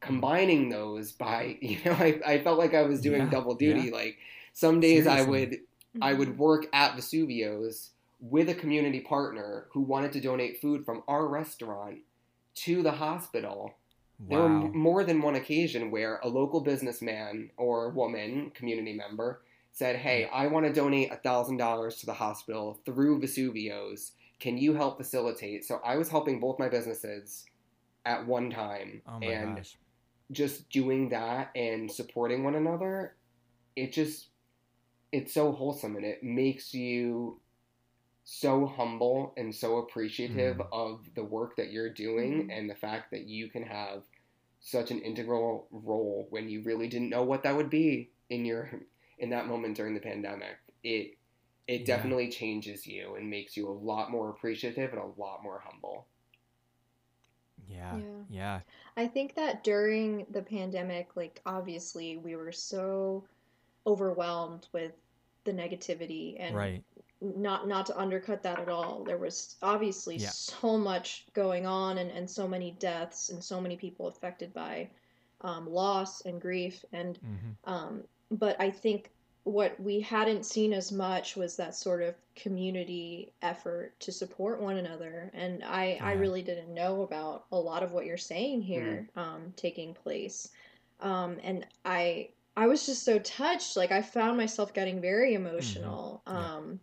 [0.00, 3.90] combining those by, you know, I, I felt like I was doing Yeah, double duty.
[3.90, 4.18] Like
[4.52, 5.50] some days I Seriously.
[5.96, 6.18] Would I Mm-hmm.
[6.18, 11.26] would work at Vesuvio's with a community partner who wanted to donate food from our
[11.28, 11.98] restaurant
[12.56, 13.78] to the hospital.
[14.28, 19.96] There were more than one occasion where a local businessman or woman, community member, said,
[19.96, 24.12] Hey, I want to donate $1,000 to the hospital through Vesuvio's.
[24.40, 25.64] Can you help facilitate?
[25.64, 27.44] So I was helping both my businesses
[28.04, 29.02] at one time.
[29.06, 29.76] Oh my and gosh.
[30.32, 33.16] just doing that and supporting one another,
[33.76, 34.28] it just
[35.16, 37.40] it's so wholesome and it makes you
[38.24, 40.66] so humble and so appreciative Mm.
[40.72, 42.50] of the work that you're doing Mhm.
[42.50, 44.04] and the fact that you can have
[44.60, 48.82] such an integral role when you really didn't know what that would be in your
[49.18, 50.58] in that moment during the pandemic.
[50.82, 51.18] It
[51.68, 51.86] it Yeah.
[51.86, 56.08] definitely changes you and makes you a lot more appreciative and a lot more humble.
[57.66, 58.02] Yeah.
[58.02, 58.24] Yeah.
[58.28, 58.62] Yeah.
[58.96, 63.28] I think that during the pandemic, like obviously we were so
[63.86, 64.94] overwhelmed with
[65.46, 66.84] the negativity and Right.
[67.22, 69.04] not not to undercut that at all.
[69.04, 70.28] There was obviously Yeah.
[70.28, 74.90] so much going on and, and so many deaths and so many people affected by
[75.42, 79.10] um, loss and grief and hmm um, but I think
[79.44, 84.76] what we hadn't seen as much was that sort of community effort to support one
[84.76, 85.30] another.
[85.34, 89.52] And I, I really didn't know about a lot of what you're saying here um,
[89.56, 90.50] taking place.
[91.00, 93.76] Um, and I I was just so touched.
[93.76, 96.22] Like I found myself getting very emotional.
[96.26, 96.54] Yeah.
[96.56, 96.80] Um,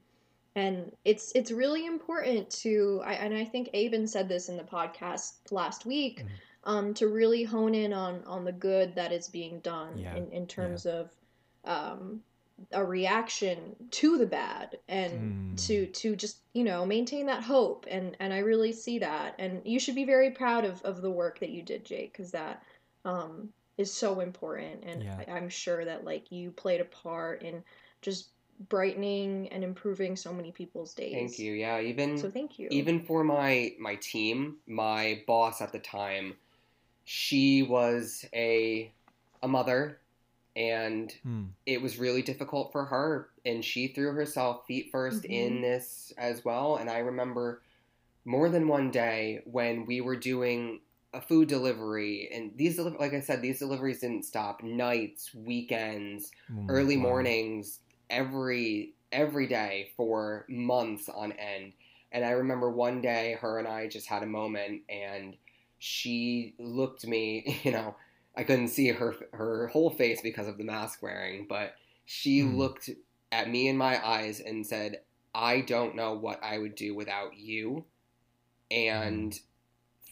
[0.55, 4.63] and it's it's really important to I, and I think Aben said this in the
[4.63, 6.29] podcast last week Mhm.
[6.65, 10.31] um, to really hone in on on the good that is being done Yeah, in,
[10.31, 11.09] in terms of
[11.65, 12.21] um,
[12.71, 15.67] a reaction to the bad and Mm.
[15.67, 19.61] to to just you know maintain that hope and and I really see that and
[19.65, 22.61] you should be very proud of of the work that you did Jake because that
[23.05, 25.17] um, is so important and Yeah.
[25.17, 27.63] I, I'm sure that like you played a part in
[28.01, 31.11] just brightening and improving so many people's days.
[31.11, 31.53] Thank you.
[31.53, 32.69] Yeah, even So thank you.
[32.69, 36.37] even for my my team, my boss at the time,
[37.05, 38.95] she was a
[39.43, 40.01] a mother
[40.55, 41.55] and Hmm.
[41.65, 45.25] it was really difficult for her and she threw herself feet 1st Mhm.
[45.25, 47.63] in this as well and I remember
[48.25, 50.81] more than one day when we were doing
[51.13, 56.67] a food delivery and these like I said these deliveries didn't stop nights, weekends, Mm,
[56.69, 56.97] early wow.
[56.97, 61.73] mornings every every day for months on end
[62.11, 65.35] and i remember one day her and i just had a moment and
[65.79, 67.95] she looked me you know
[68.35, 72.57] i couldn't see her her whole face because of the mask wearing but she Hmm.
[72.57, 72.89] looked
[73.31, 75.01] at me in my eyes and said
[75.35, 77.85] i don't know what i would do without you
[78.71, 79.39] and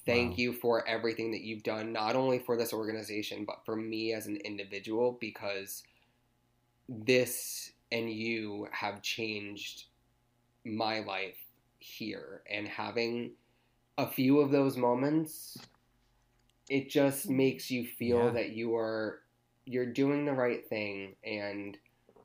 [0.06, 0.36] thank Wow.
[0.38, 4.28] you for everything that you've done not only for this organization but for me as
[4.28, 5.84] an individual because
[6.90, 9.86] this and you have changed
[10.66, 11.38] my life
[11.80, 13.32] here and having
[13.98, 15.58] a few of those moments
[16.70, 18.32] it just makes you feel Yeah.
[18.32, 19.20] that you are
[19.66, 21.78] you're doing the right thing and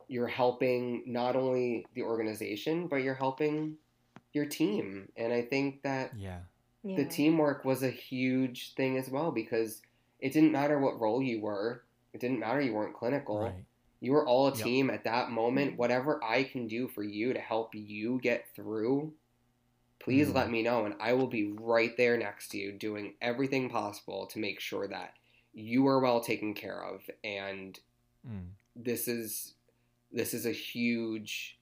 [0.08, 3.76] you're helping not only the organization but you're helping
[4.32, 6.40] your team and i think that Yeah.
[6.86, 6.96] Yeah.
[6.96, 9.82] the teamwork was a huge thing as well because
[10.20, 13.64] it didn't matter what role you were it didn't matter you weren't clinical Right.
[14.00, 14.64] you were all a Yep.
[14.64, 15.76] team at that moment Mhm.
[15.78, 19.12] whatever i can do for you to help you get through
[19.98, 20.34] please Mhm.
[20.34, 24.26] let me know and i will be right there next to you doing everything possible
[24.28, 25.14] to make sure that
[25.52, 27.80] you are well taken care of and
[28.26, 28.50] Mm.
[28.74, 29.54] this is
[30.12, 31.58] this is a huge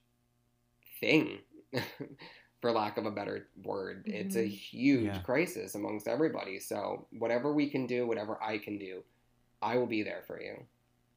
[0.99, 1.39] thing
[2.65, 4.49] for lack of a better word it's a Mhm.
[4.49, 5.21] huge Yeah.
[5.21, 9.03] crisis amongst everybody so whatever we can do whatever i can do
[9.61, 10.65] i will be there for you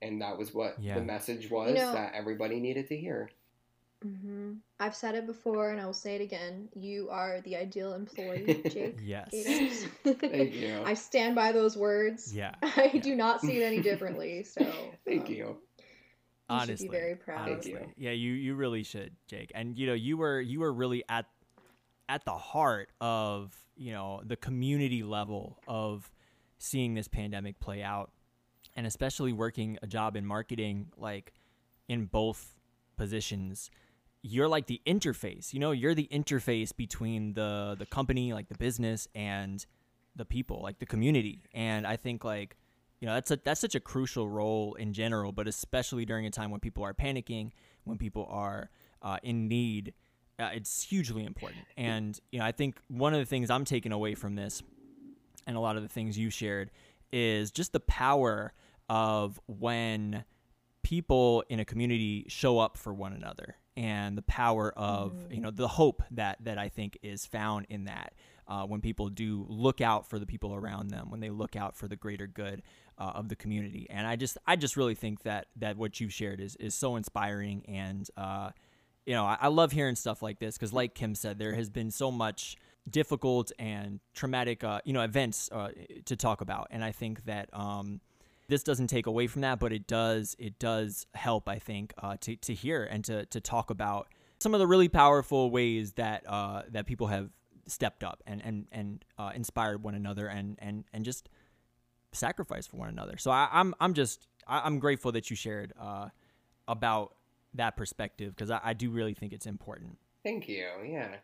[0.02, 0.96] and that was what Yeah.
[0.96, 3.30] the message was know- that everybody needed to hear
[4.02, 6.68] hmm I've said it before and I will say it again.
[6.76, 9.00] You are the ideal employee, Jake.
[9.02, 9.32] Yes.
[10.04, 12.32] Thank you I stand by those words.
[12.32, 12.54] Yeah.
[12.62, 13.00] I Yeah.
[13.00, 14.44] do not see it any differently.
[14.44, 14.62] So
[15.04, 15.56] thank um, you You
[16.48, 17.48] honestly be very proud.
[17.50, 17.72] honestly.
[17.74, 18.04] Thank you.
[18.06, 21.26] yeah you you really should jake and you know you were you were really at
[22.08, 26.10] at the heart of you know the community level of
[26.58, 28.10] seeing this pandemic play out
[28.74, 31.32] and especially working a job in marketing like
[31.88, 32.56] in both
[32.96, 33.70] positions
[34.22, 35.52] you're like the interface.
[35.52, 39.64] You know, you're the interface between the the company, like the business, and
[40.16, 41.42] the people, like the community.
[41.54, 42.56] And I think like
[43.00, 46.30] you know that's a that's such a crucial role in general, but especially during a
[46.30, 47.52] time when people are panicking,
[47.84, 48.70] when people are
[49.02, 49.94] uh, in need.
[50.38, 51.62] Uh, it's hugely important.
[51.76, 54.62] And you know, I think one of the things I'm taking away from this,
[55.46, 56.70] and a lot of the things you shared,
[57.12, 58.52] is just the power
[58.88, 60.24] of when
[60.82, 65.50] people in a community show up for one another and the power of you know
[65.50, 68.14] the hope that that I think is found in that
[68.46, 71.76] uh, when people do look out for the people around them when they look out
[71.76, 72.62] for the greater good
[72.96, 76.12] uh, of the community and I just I just really think that that what you've
[76.12, 78.50] shared is is so inspiring and uh,
[79.08, 81.70] you know I, I love hearing stuff like this because like Kim said there has
[81.70, 82.56] been so much
[82.88, 85.70] difficult and traumatic uh, you know events uh,
[86.04, 88.02] to talk about and I think that um,
[88.48, 92.18] this doesn't take away from that, but it does it does help I think uh,
[92.20, 96.24] to to hear and to to talk about some of the really powerful ways that
[96.28, 97.30] uh, that people have
[97.66, 101.30] stepped up and and and uh, inspired one another and and and just
[102.12, 103.16] sacrificed for one another.
[103.16, 106.08] So I, I'm I'm just I, I'm grateful that you shared uh,
[106.66, 107.14] about
[107.54, 109.98] that perspective because I, I do really think it's important.
[110.22, 110.66] Thank you.
[110.86, 111.16] Yeah.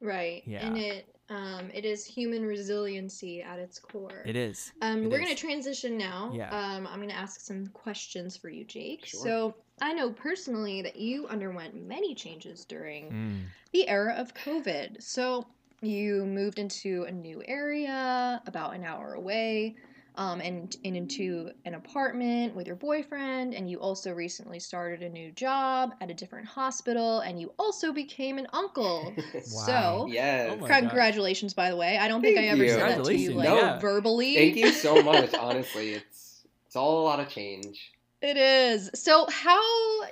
[0.00, 0.42] Right.
[0.46, 0.66] Yeah.
[0.66, 4.22] And it um it is human resiliency at its core.
[4.26, 4.72] It is.
[4.82, 6.30] Um, It we're going to transition now.
[6.34, 6.50] Yeah.
[6.50, 9.06] Um, I'm going to ask some questions for you, Jake.
[9.06, 9.20] Sure.
[9.20, 13.40] So I know personally that you underwent many changes during Mm.
[13.72, 15.02] the era of COVID.
[15.02, 15.46] So
[15.80, 19.76] you moved into a new area about an hour away.
[20.16, 25.08] Um, and, and into an apartment with your boyfriend, and you also recently started a
[25.08, 29.12] new job at a different hospital, and you also became an uncle.
[29.44, 30.50] So, yes.
[30.52, 30.80] Oh my gosh.
[30.80, 31.98] congratulations, by the way.
[31.98, 32.70] I don't think I ever you.
[32.70, 33.78] said that to you like yeah.
[33.80, 34.34] verbally.
[34.36, 35.34] Thank you so much.
[35.34, 37.92] Honestly, it's it's all a lot of change.
[38.20, 38.90] It is.
[38.94, 39.62] So how,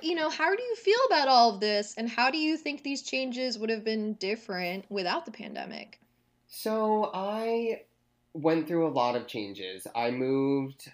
[0.01, 2.83] you know, how do you feel about all of this and how do you think
[2.83, 5.99] these changes would have been different without the pandemic?
[6.47, 7.81] So I
[8.33, 9.85] went through a lot of changes.
[9.95, 10.91] I moved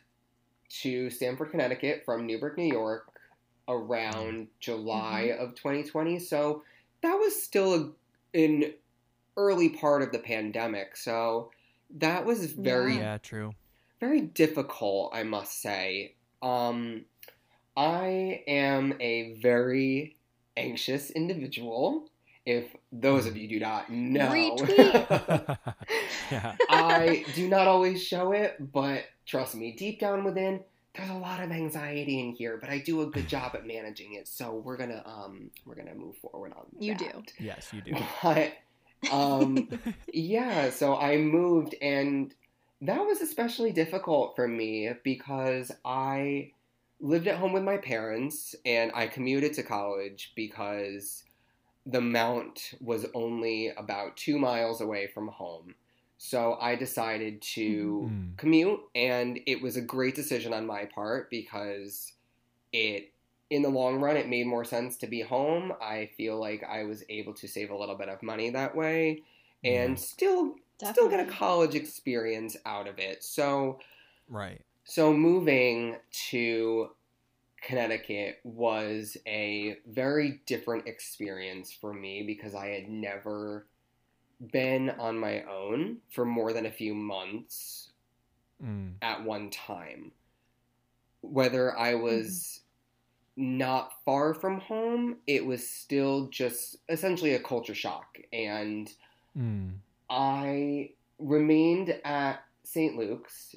[0.82, 3.12] to Stamford, Connecticut from Newburgh, New York
[3.68, 6.20] around July of 2020.
[6.20, 6.64] So
[7.02, 7.74] that was still
[8.34, 8.74] a, an
[9.38, 10.98] early part of the pandemic.
[10.98, 11.52] So
[11.98, 13.00] that was very Yeah.
[13.00, 13.54] Yeah, true.
[14.00, 16.16] very difficult, I must say.
[16.42, 17.06] Um,
[17.76, 20.18] I am a very
[20.58, 22.10] anxious individual.
[22.50, 25.58] If those of you do not know, Retweet.
[26.32, 26.56] yeah.
[26.68, 30.62] I do not always show it, but trust me, deep down within,
[30.96, 32.58] there's a lot of anxiety in here.
[32.60, 35.94] But I do a good job at managing it, so we're gonna um we're gonna
[35.94, 36.66] move forward on.
[36.80, 37.14] You that.
[37.28, 37.34] do.
[37.38, 37.96] Yes, you do.
[38.24, 38.54] But
[39.12, 39.70] um
[40.12, 42.34] yeah, so I moved and
[42.82, 46.54] that was especially difficult for me because I
[47.00, 51.24] lived at home with my parents and I commuted to college because
[51.92, 55.76] the Mount was only about two miles away from home.
[56.18, 58.38] So I decided to Mm.
[58.38, 62.14] commute and it was a great decision on my part because
[62.72, 63.14] it
[63.50, 65.74] in the long run it made more sense to be home.
[65.82, 69.24] I feel like I was able to save a little bit of money that way
[69.64, 73.24] and still still get a college experience out of it.
[73.24, 73.80] So
[74.28, 74.62] Right.
[74.84, 75.98] so moving
[76.30, 76.92] to
[77.62, 83.66] Connecticut was a very different experience for me because I had never
[84.52, 87.92] been on my own for more than a few months
[88.64, 88.96] Mm.
[89.02, 90.12] at one time.
[91.22, 92.62] Whether I was
[93.38, 98.18] not far from home, it was still just essentially a culture shock.
[98.34, 98.94] And
[99.38, 99.76] Mm.
[100.10, 102.98] I remained at St.
[102.98, 103.56] Luke's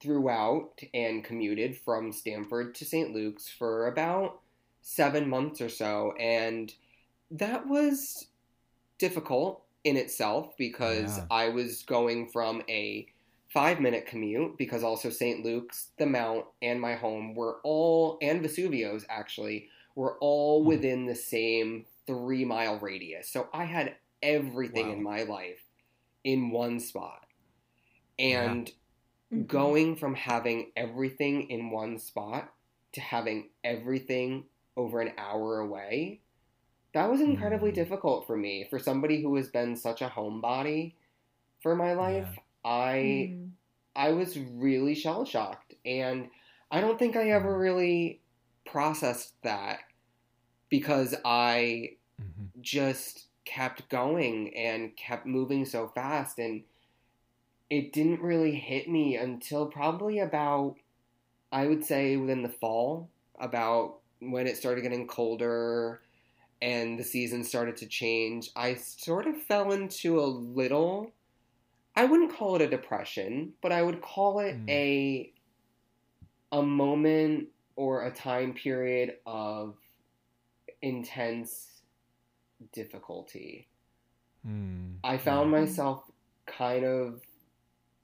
[0.00, 3.12] throughout and commuted from Stamford to St.
[3.12, 4.40] Luke's for about
[4.80, 6.12] seven months or so.
[6.18, 6.72] And
[7.30, 8.28] that was
[8.98, 11.26] difficult in itself because Yeah.
[11.30, 13.06] I was going from a
[13.48, 15.44] five minute commute because also St.
[15.44, 20.68] Luke's, the Mount, and my home were all, and Vesuvio's actually, were all Hmm.
[20.68, 23.28] within the same three mile radius.
[23.28, 25.64] So I had everything in my life
[26.24, 27.26] in one spot.
[28.18, 28.70] And
[29.32, 29.46] Mhm.
[29.46, 32.52] going from having everything in one spot
[32.92, 34.44] to having everything
[34.76, 36.20] over an hour away,
[36.92, 37.74] that was incredibly Mm.
[37.74, 38.64] difficult for me.
[38.64, 40.94] For somebody who has been such a homebody
[41.60, 43.50] for my life, I Mm.
[43.96, 46.30] I was really shell shocked, and
[46.70, 48.20] I don't think I ever really
[48.64, 49.80] processed that
[50.68, 52.60] because I Mhm.
[52.60, 56.64] just kept going and kept moving so fast and
[57.70, 60.76] it didn't really hit me until probably about
[61.52, 63.08] I would say within the fall
[63.38, 66.02] about when it started getting colder
[66.60, 71.12] and the season started to change, I sort of fell into a little
[71.96, 74.70] I wouldn't call it a depression, but I would call it Mm.
[74.70, 75.32] a
[76.52, 79.76] a moment or a time period of
[80.82, 81.82] intense
[82.72, 83.68] difficulty.
[84.46, 84.96] Mm.
[85.04, 85.60] I found Yeah.
[85.60, 86.10] myself
[86.46, 87.20] kind of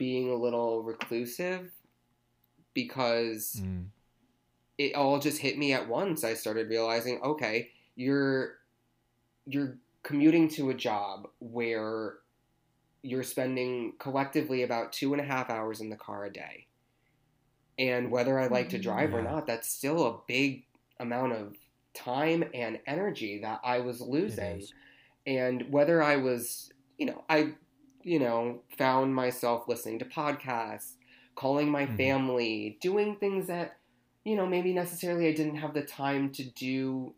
[0.05, 1.71] being a little reclusive
[2.75, 3.91] because Mm.
[4.79, 6.25] it all just hit me at once.
[6.25, 8.59] I started realizing, okay, you're
[9.47, 12.17] you're commuting to a job where
[13.03, 16.67] you're spending collectively about two and a half hours in the car a day.
[17.79, 18.83] And whether I like to Mhm.
[18.83, 20.67] drive or not, that's still a big
[21.01, 21.57] amount of
[21.95, 24.69] time and energy that I was losing
[25.27, 27.55] and whether I was, you know, I,
[28.05, 30.97] you know, found myself listening to podcasts,
[31.37, 32.25] calling my Mhm.
[32.27, 33.81] family, doing things that,
[34.25, 37.17] you know, maybe necessarily I didn't have the time to do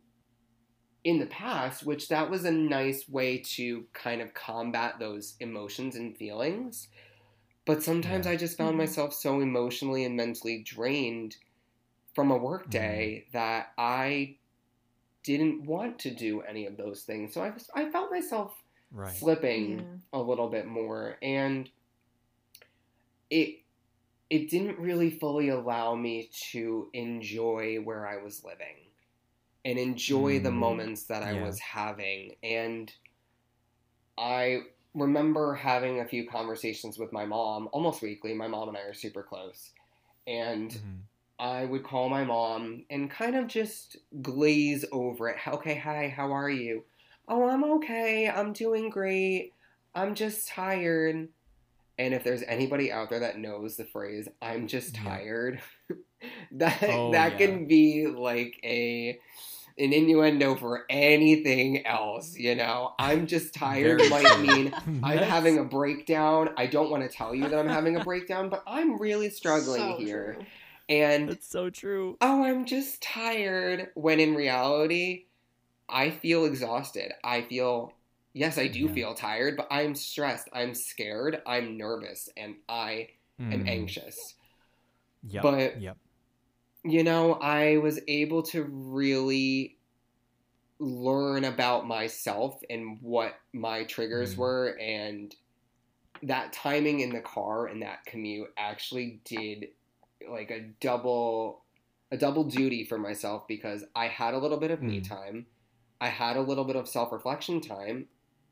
[1.04, 5.94] in the past, which that was a nice way to kind of combat those emotions
[5.94, 6.88] and feelings.
[7.66, 8.28] But sometimes Yeah.
[8.28, 8.78] I just found Mhm.
[8.78, 11.36] myself so emotionally and mentally drained
[12.14, 14.38] from a work day that I
[15.24, 17.34] didn't want to do any of those things.
[17.34, 18.56] So I I felt myself
[18.90, 19.26] Right.
[19.26, 19.98] slipping Yeah.
[20.12, 21.70] a little bit more and
[23.30, 23.62] it
[24.30, 28.92] it didn't really fully allow me to enjoy where I was living
[29.64, 30.52] and enjoy the Mm.
[30.52, 31.36] moments that I Yeah.
[31.36, 32.92] was having and
[34.18, 34.60] I
[34.94, 38.94] remember having a few conversations with my mom almost weekly my mom and I are
[38.94, 39.72] super close
[40.26, 41.08] and Mhm.
[41.38, 45.46] I would call my mom and kind of just glaze over it.
[45.48, 46.84] Okay, hi, how are you?
[47.28, 48.28] Oh, I'm okay.
[48.28, 49.52] I'm doing great.
[49.94, 51.28] I'm just tired.
[51.98, 55.04] And if there's anybody out there that knows the phrase "I'm just Yeah.
[55.04, 55.60] tired,"
[56.52, 57.38] that Oh, that yeah.
[57.38, 59.18] can be like a
[59.78, 62.94] an innuendo for anything else, you know.
[62.98, 64.46] I'm just tired Very might true.
[64.46, 66.50] mean I'm That's- having a breakdown.
[66.56, 69.80] I don't want to tell you that I'm having a breakdown, but I'm really struggling
[69.80, 70.34] So here.
[70.34, 70.46] true.
[70.88, 72.16] And it's so true.
[72.20, 73.88] oh, I'm just tired.
[73.94, 75.24] When in reality,
[75.88, 77.12] I feel exhausted.
[77.22, 77.92] I feel,
[78.32, 78.92] yes, I do Yeah.
[78.92, 80.48] feel tired, but I'm stressed.
[80.52, 81.42] I'm scared.
[81.46, 82.28] I'm nervous.
[82.36, 83.68] And I am Mm.
[83.68, 84.34] anxious.
[85.28, 85.42] Yep.
[85.42, 85.96] but- yep.
[86.84, 89.76] You know, I was able to really
[90.78, 94.38] learn about myself and what my triggers Mm.
[94.38, 94.66] were.
[94.78, 95.34] And
[96.22, 99.68] that timing in the car and that commute actually did
[100.28, 101.62] like a double
[102.12, 105.08] a double duty for myself because I had a little bit of me Mm.
[105.08, 105.46] time.
[106.00, 108.08] I had a little bit of self-reflection time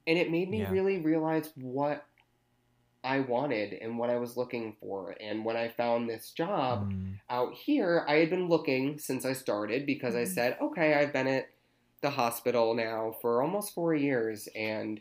[0.06, 0.70] and it made me Yeah.
[0.70, 2.06] really realize what
[3.02, 5.14] I wanted and what I was looking for.
[5.20, 7.20] And when I found this job Mm.
[7.28, 10.28] out here, I had been looking since I started because I Mhm.
[10.34, 11.50] said, okay, I've been at
[12.02, 15.00] the hospital now for almost four years and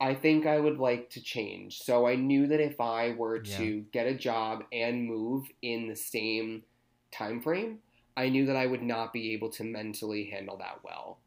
[0.00, 1.80] I think I would like to change.
[1.82, 3.56] So I knew that if I were Yeah.
[3.56, 6.64] to get a job and move in the same
[7.12, 7.82] time frame,
[8.16, 11.23] I knew that I would not be able to mentally handle that well.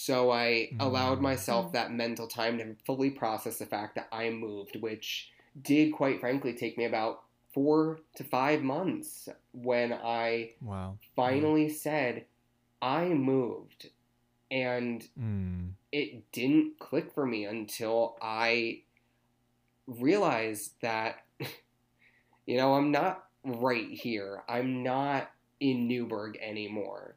[0.00, 1.22] So I allowed Mm.
[1.22, 1.72] myself Mm.
[1.72, 6.54] that mental time to fully process the fact that I moved, which did quite frankly
[6.54, 10.98] take me about four to five months when I Wow.
[11.16, 12.26] finally said,
[12.80, 13.90] I moved.
[14.52, 15.72] And Mm.
[15.90, 18.84] it didn't click for me until I
[19.88, 21.24] realized that,
[22.46, 24.44] you know, I'm not right here.
[24.48, 27.16] I'm not in Newburgh anymore.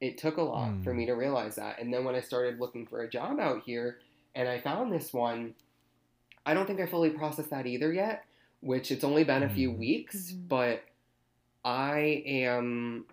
[0.00, 0.82] It took a lot Hmm.
[0.82, 1.78] for me to realize that.
[1.80, 4.00] And then when I started looking for a job out here
[4.34, 5.54] and I found this one,
[6.44, 8.24] I don't think I fully processed that either yet,
[8.60, 9.78] which it's only been a few Hmm.
[9.78, 10.48] weeks, Mhm.
[10.48, 10.84] but
[11.64, 13.06] I am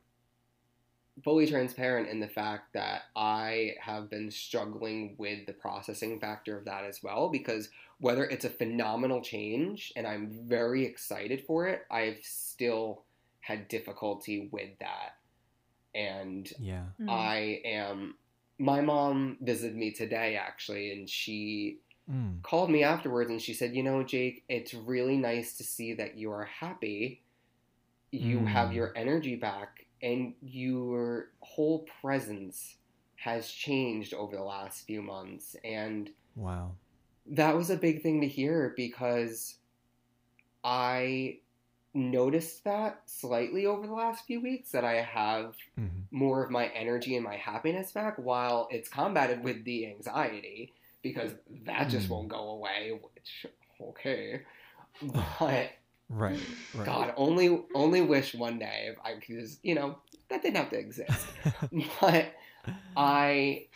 [1.24, 6.66] fully transparent in the fact that I have been struggling with the processing factor of
[6.66, 7.70] that as well because
[8.00, 13.06] whether it's a phenomenal change and I'm very excited for it, I've still
[13.42, 15.18] had difficulty with that.
[15.96, 16.86] And Yeah.
[17.00, 17.10] Mm.
[17.10, 18.16] I am
[18.60, 21.80] my mom visited me today actually and she
[22.10, 22.42] Mm.
[22.44, 26.18] called me afterwards and she said, "You know, Jake, it's really nice to see that
[26.18, 27.24] you are happy.
[28.12, 28.48] You Mm.
[28.48, 32.78] have your energy back and your whole presence
[33.16, 36.76] has changed over the last few months." And Wow.
[37.28, 39.58] that was a big thing to hear because
[40.64, 41.40] I
[41.94, 46.04] noticed that slightly over the last few weeks that I have Mhm.
[46.12, 51.34] more of my energy and my happiness back while it's combated with the anxiety because
[51.66, 52.12] that just Mm.
[52.12, 53.46] won't go away which
[53.82, 54.42] okay
[55.02, 55.70] but
[56.10, 56.40] Right.
[56.74, 56.86] Right.
[56.86, 59.98] God, only only wish one day if I could just, you know,
[60.30, 61.28] that didn't have to exist.
[62.02, 62.34] but
[62.96, 63.68] I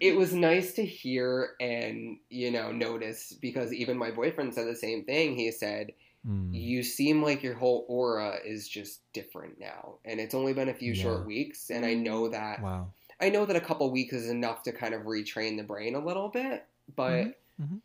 [0.00, 4.76] it was nice to hear and, you know, notice because even my boyfriend said the
[4.76, 5.36] same thing.
[5.36, 5.92] He said,
[6.26, 6.50] Mm.
[6.52, 9.98] You seem like your whole aura is just different now.
[10.04, 11.02] And it's only been a few Yeah.
[11.02, 12.92] short weeks and I know that Wow.
[13.20, 16.04] I know that a couple weeks is enough to kind of retrain the brain a
[16.04, 17.34] little bit, but Mhm.
[17.60, 17.80] Mhm.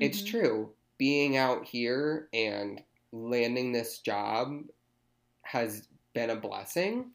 [0.00, 0.26] it's Mhm.
[0.26, 0.74] true.
[0.98, 4.68] Being out here and landing this job
[5.42, 7.12] has been a blessing.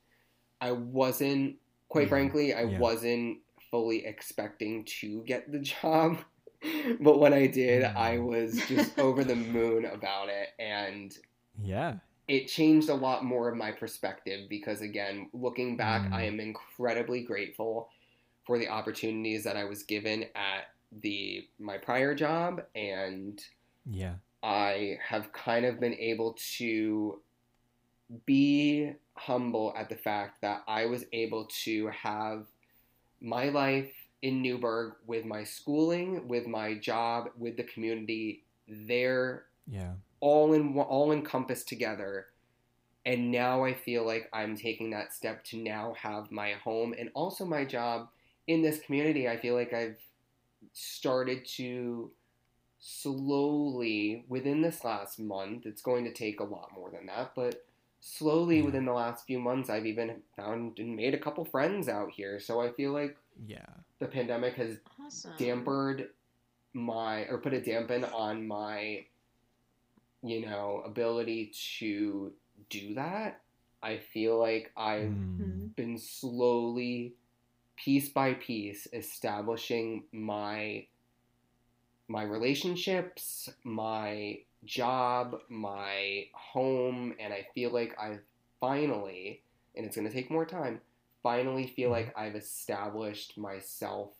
[0.61, 1.59] I wasn't,
[1.89, 2.79] quite Yeah, frankly, I yeah.
[2.79, 3.39] wasn't
[3.71, 6.23] fully expecting to get the job.
[6.99, 8.25] But when I did, I Mm.
[8.25, 10.49] was just over the moon about it.
[10.59, 11.15] And
[11.61, 11.95] Yeah.
[12.27, 16.13] it changed a lot more of my perspective because again looking back Mm.
[16.13, 17.89] i am incredibly grateful
[18.45, 20.69] for the opportunities that i was given at
[21.01, 23.43] the my prior job and
[23.85, 24.15] Yeah.
[24.43, 27.21] i have kind of been able to
[28.25, 32.45] be humble at the fact that i was able to have
[33.19, 33.91] my life
[34.21, 39.93] in newburgh with my schooling with my job with the community there Yeah.
[40.19, 42.27] all in all encompassed together
[43.05, 47.09] and now i feel like i'm taking that step to now have my home and
[47.15, 48.09] also my job
[48.47, 49.97] in this community i feel like i've
[50.73, 52.11] started to
[52.79, 57.63] slowly within this last month it's going to take a lot more than that but
[58.03, 58.65] slowly Yeah.
[58.65, 62.39] within the last few months i've even found and made a couple friends out here
[62.39, 63.15] so i feel like
[63.47, 63.65] Yeah.
[63.99, 65.33] the pandemic has Awesome.
[65.37, 66.07] dampered
[66.73, 69.05] my or put a dampen on my
[70.23, 72.31] you know ability to
[72.69, 73.41] do that
[73.83, 75.75] i feel like i've Mm.
[75.75, 77.13] been slowly
[77.75, 80.85] piece by piece establishing my
[82.07, 88.21] my relationships my job my home and i feel like i've
[88.59, 89.41] finally
[89.75, 90.79] and it's going to take more time
[91.23, 92.05] finally feel mm-hmm.
[92.05, 94.11] like i've established myself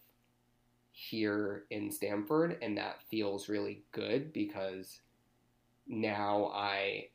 [0.91, 4.99] here in Stamford, and that feels really good because
[5.87, 7.07] now I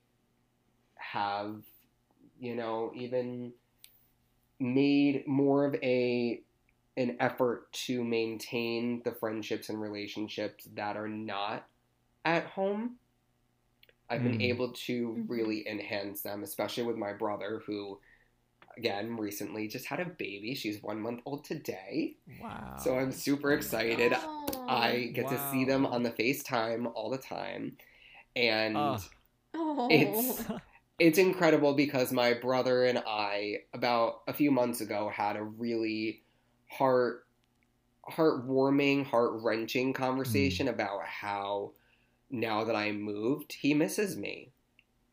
[0.97, 1.63] have,
[2.41, 3.53] you know, even
[4.59, 6.41] made more of a
[6.97, 11.67] an effort to maintain the friendships and relationships that are not
[12.25, 12.97] at home.
[14.09, 14.43] I've been Mm.
[14.43, 15.25] able to Mhm.
[15.29, 18.01] really enhance them, especially with my brother who
[18.77, 20.55] again recently just had a baby.
[20.55, 22.17] She's 1 month old today.
[22.41, 22.77] Wow.
[22.79, 24.13] So I'm super excited.
[24.15, 24.67] Oh.
[24.69, 27.77] I get to see them on the FaceTime all the time.
[28.37, 28.77] And.
[28.77, 29.89] Oh.
[29.91, 30.45] it's
[30.99, 36.23] it's incredible because my brother and I about a few months ago had a really
[36.71, 37.27] heart
[38.11, 41.73] heartwarming, heart-wrenching conversation about how
[42.31, 44.53] now that I moved, he misses me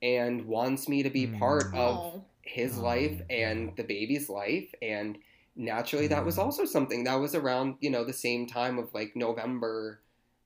[0.02, 1.40] and wants me to be Mm.
[1.40, 2.26] part of Oh.
[2.44, 5.18] his Oh, life and the baby's life and
[5.56, 9.16] naturally that was also something that was around you know the same time of like
[9.16, 10.02] november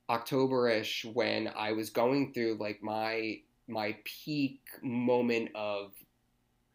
[0.09, 5.93] october-ish when i was going through like my my peak moment of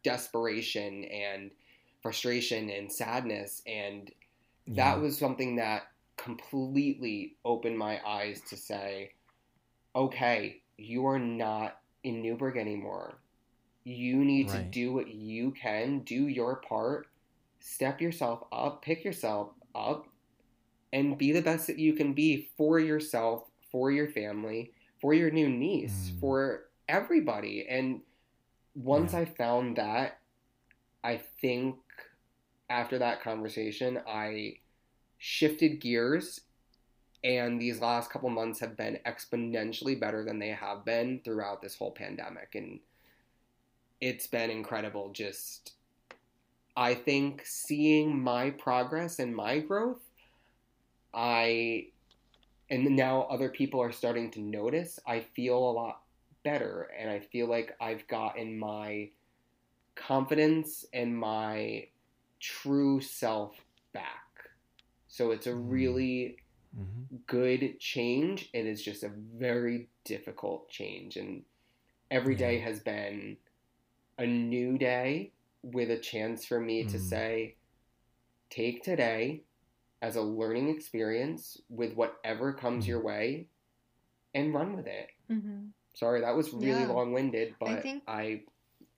[0.03, 1.51] desperation and
[2.01, 4.11] frustration and sadness and
[4.67, 5.01] that Yeah.
[5.01, 5.83] was something that
[6.17, 9.11] completely opened my eyes to say
[9.95, 13.15] okay you are not in newburgh anymore
[13.83, 17.07] you need to do what you can do your part
[17.59, 20.07] step yourself up pick yourself up
[20.91, 24.71] and be the best that you can be for yourself for your family
[25.01, 26.19] for your new niece Mm.
[26.19, 28.01] for everybody and
[28.75, 29.19] once Yeah.
[29.19, 30.19] i found that
[31.03, 31.75] i think
[32.69, 34.55] after that conversation i
[35.17, 36.41] shifted gears
[37.23, 41.75] and these last couple months have been exponentially better than they have been throughout this
[41.75, 42.79] whole pandemic and
[44.01, 45.73] it's been incredible just
[46.75, 50.01] i think seeing my progress and my growth
[51.13, 51.85] i
[52.69, 56.01] and now other people are starting to notice i feel a lot
[56.43, 59.09] better and i feel like i've gotten my
[59.95, 61.87] confidence and my
[62.39, 63.55] true self
[63.93, 64.23] back
[65.07, 65.69] so it's a Mm.
[65.71, 66.37] really
[66.77, 67.25] Mhm.
[67.27, 68.49] good change.
[68.53, 71.17] It is just a very difficult change.
[71.17, 71.43] And
[72.09, 72.63] every day Yeah.
[72.65, 73.37] has been
[74.17, 77.01] a new day with a chance for me to Mm.
[77.09, 77.55] say,
[78.49, 79.43] take today
[80.01, 82.87] as a learning experience with whatever comes Mm.
[82.89, 83.47] your way
[84.33, 85.11] and run with it.
[85.29, 85.69] Mhm.
[85.93, 86.87] Sorry, that was really Yeah.
[86.91, 88.43] long winded, but I, think- I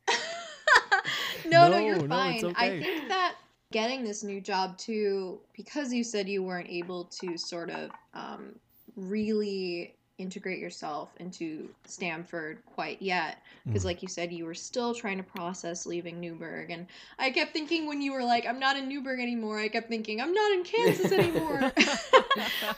[1.45, 2.35] no, no, No, you're no, fine.
[2.35, 3.35] it's I think that
[3.71, 8.55] getting this new job too, because you said you weren't able to sort of um,
[8.95, 13.37] really integrate yourself into Stamford quite yet.
[13.65, 13.85] Because Mm.
[13.87, 16.71] like you said you were still trying to process leaving Newburgh.
[16.71, 16.87] And
[17.19, 20.21] I kept thinking when you were like I'm not in Newburgh anymore I kept thinking
[20.21, 21.71] I'm not in Kansas anymore.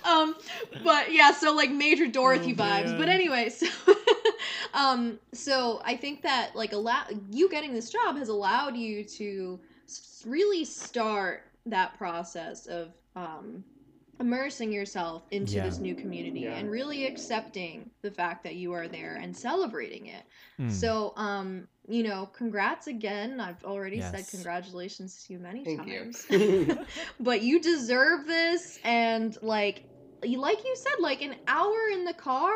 [0.04, 0.36] Um
[0.84, 2.98] but yeah so like major Dorothy Oh, vibes.
[2.98, 3.68] But anyway so
[4.74, 9.60] um so I think that like allow you getting this job has allowed you to
[10.26, 13.64] really start that process of um
[14.20, 15.64] immersing yourself into Yeah.
[15.64, 16.56] this new community Yeah.
[16.58, 20.24] and really accepting the fact that you are there and celebrating it.
[20.60, 20.72] Mm.
[20.72, 23.40] So, um, you know, congrats again.
[23.40, 26.26] I've already said congratulations to you many Thank times.
[26.32, 26.80] you.
[27.20, 29.84] but you deserve this and like
[30.24, 32.52] like you said like an hour in the car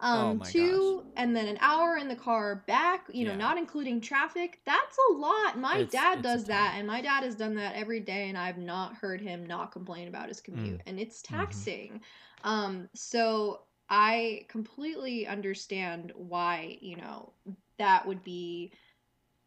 [0.00, 3.36] um Oh two and then an hour in the car back you know Yeah.
[3.36, 7.22] not including traffic that's a lot my It's- dad it's does that and my dad
[7.24, 10.44] has done that every day and i've not heard him not complain about his Mm.
[10.44, 11.36] commute and it's Mm-hmm.
[11.38, 12.00] taxing
[12.44, 17.32] um so i completely understand why you know
[17.78, 18.72] that would be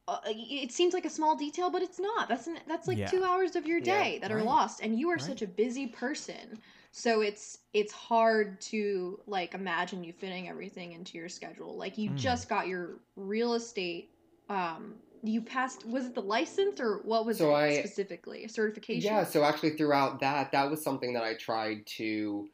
[0.07, 2.27] uh, it seems like a small detail, but it's not.
[2.29, 3.09] That's an, that's like Yeah.
[3.09, 3.85] two hours of your Yeah.
[3.85, 4.45] day that are Right.
[4.45, 5.27] lost, and you are Right.
[5.27, 6.59] such a busy person.
[6.91, 11.77] So it's it's hard to like imagine you fitting everything into your schedule.
[11.77, 12.17] Like you Mm.
[12.17, 14.09] just got your real estate.
[14.49, 15.85] Um, you passed.
[15.85, 18.43] Was it the license or what was So it I- specifically?
[18.45, 19.13] A certification.
[19.13, 22.49] Yeah, so actually throughout that, that was something that I tried to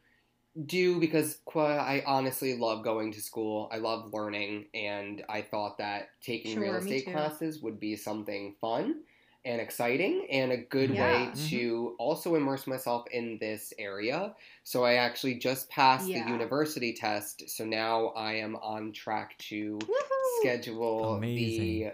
[0.66, 3.70] do because I honestly love going to school.
[3.72, 8.56] I love learning, and I thought that taking Sure, real estate classes would be something
[8.62, 9.04] fun
[9.46, 11.04] and exciting and a good Yeah.
[11.04, 11.50] way Mhm.
[11.50, 14.36] to also immerse myself in this area.
[14.64, 16.26] So I actually just passed Yeah.
[16.26, 20.39] the university test, so now I am on track to Woohoo!
[20.41, 21.91] schedule Amazing.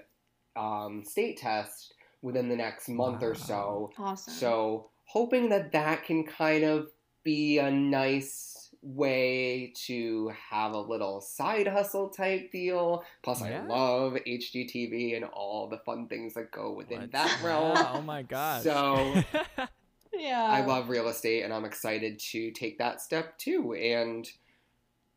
[0.56, 3.92] the um, state test within the next month or so.
[3.98, 4.34] Awesome.
[4.34, 6.92] So, hoping that that can kind of
[7.24, 8.51] be a nice
[8.84, 13.04] way to have a little side hustle type deal.
[13.22, 13.62] Plus, Yeah.
[13.64, 17.12] I love HGTV and all the fun things that go within What?
[17.12, 17.76] that realm.
[17.76, 18.64] Yeah, oh my gosh.
[18.64, 19.24] So-
[20.14, 23.74] yeah, I love real estate and I'm excited to take that step too.
[23.74, 24.28] And,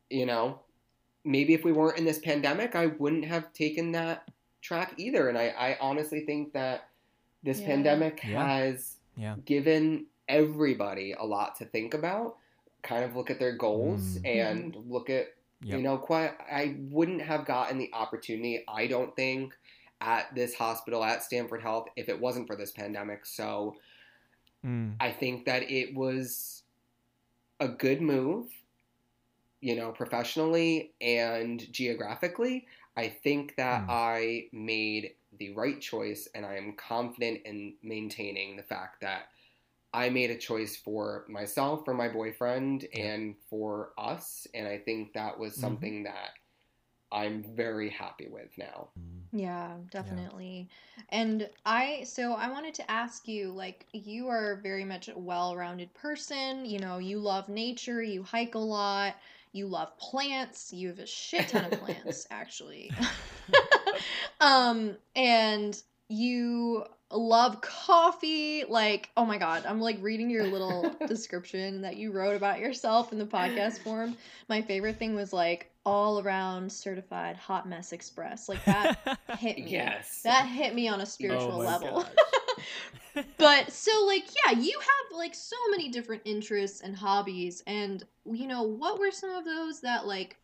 [0.09, 0.59] you know,
[1.23, 4.29] maybe if we weren't in this pandemic, I wouldn't have taken that
[4.61, 5.27] track either.
[5.27, 6.89] And I, I honestly think that
[7.43, 7.65] this Yeah.
[7.67, 8.45] pandemic Yeah.
[8.47, 9.35] has Yeah.
[9.43, 12.37] given everybody a lot to think about,
[12.85, 14.25] kind of look at their goals Mm.
[14.25, 15.77] and look at Yep.
[15.77, 16.31] you know, quite.
[16.51, 18.63] I wouldn't have gotten the opportunity.
[18.67, 19.53] I don't think
[20.01, 23.25] at this hospital at Stamford Health if it wasn't for this pandemic.
[23.25, 23.75] So
[24.63, 24.95] Mm.
[24.99, 26.63] I think that it was
[27.59, 28.51] a good move,
[29.61, 32.67] you know, professionally and geographically.
[32.97, 33.89] I think that Hmm.
[33.91, 39.29] I made the right choice, and I am confident in maintaining the fact that
[39.95, 43.13] I made a choice for myself, for my boyfriend, Yeah.
[43.13, 44.45] and for us.
[44.53, 45.61] And I think that was Mhm.
[45.61, 46.31] something that
[47.11, 48.89] I'm very happy with now.
[48.99, 49.21] Mm.
[49.31, 50.69] Yeah, definitely.
[51.09, 55.93] And I, so I wanted to ask you, like, you are very much a well-rounded
[55.93, 56.65] person.
[56.65, 59.15] You know, you love nature, you hike a lot,
[59.51, 62.91] you love plants, you have a shit ton of plants, actually.
[64.39, 68.63] um, and you love coffee.
[68.67, 73.11] Like, oh my God, I'm like reading your little description that you wrote about yourself
[73.11, 74.15] in the podcast form.
[74.49, 78.49] My favorite thing was like all around certified hot mess express.
[78.49, 79.65] Like that hit me.
[79.67, 80.21] Yes.
[80.23, 82.05] That hit me on a spiritual Oh my level.
[83.37, 88.47] but so like yeah, you have like so many different interests and hobbies and you
[88.47, 90.37] know, what were some of those that like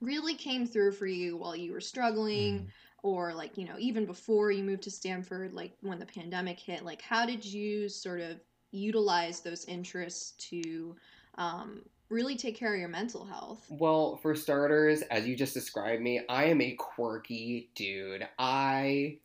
[0.00, 2.66] really came through for you while you were struggling Mm.
[3.02, 6.84] Or like, you know, even before you moved to Stamford, like when the pandemic hit,
[6.84, 8.38] like how did you sort of
[8.70, 10.96] utilize those interests to
[11.36, 11.82] um
[12.12, 13.64] really take care of your mental health?
[13.70, 18.28] Well, for starters, as you just described me, I am a quirky dude.
[18.38, 19.18] I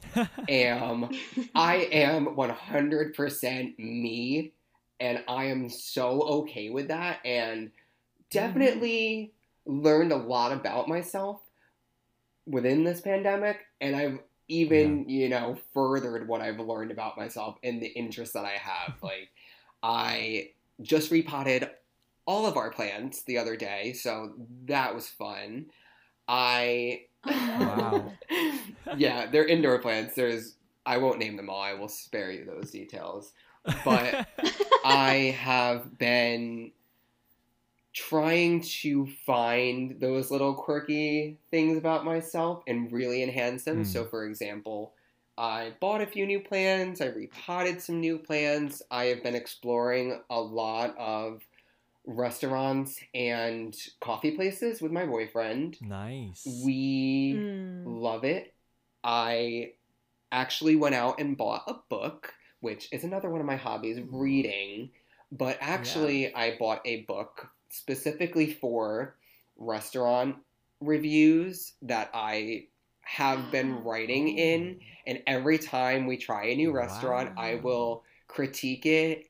[0.49, 1.09] am
[1.55, 4.53] I am 100% me
[4.99, 7.71] and I am so okay with that and
[8.31, 9.33] definitely
[9.65, 11.41] learned a lot about myself
[12.47, 17.81] within this pandemic and I've even, you know, furthered what I've learned about myself and
[17.81, 18.95] the interests that I have.
[19.01, 19.29] like
[19.83, 21.69] I just repotted
[22.25, 24.33] all of our plants the other day, so
[24.65, 25.67] that was fun.
[26.27, 28.13] I Wow.
[28.97, 30.15] yeah, they're indoor plants.
[30.15, 31.61] There's I won't name them all.
[31.61, 33.33] I will spare you those details.
[33.83, 34.27] But
[34.85, 36.71] I have been
[37.97, 43.77] trying to find those little quirky things about myself and really enhance them.
[43.77, 43.83] Hmm.
[43.85, 44.93] So, for example,
[45.35, 48.83] I bought a few new plants, I repotted some new plants.
[48.91, 51.41] I have been exploring a lot of
[52.05, 55.81] restaurants and coffee places with my boyfriend.
[55.81, 56.45] Nice.
[56.63, 58.01] We Mm.
[58.01, 58.53] love it.
[59.03, 59.73] I
[60.31, 64.91] actually went out and bought a book, which is another one of my hobbies, reading.
[65.31, 69.15] But actually, I bought a book specifically for
[69.57, 70.37] restaurant
[70.81, 72.67] reviews that I
[73.01, 74.79] have been writing in.
[74.79, 74.83] Oh.
[75.07, 79.29] And every time we try a new restaurant, I will critique it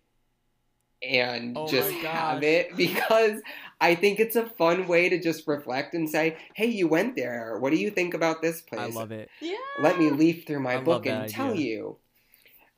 [1.04, 3.40] and Oh just have it because
[3.80, 7.58] I think it's a fun way to just reflect and say, hey, you went there.
[7.60, 8.82] What do you think about this place?
[8.82, 9.30] I love it.
[9.40, 9.58] Yeah.
[9.80, 11.98] Let me leaf through my I book that and tell you.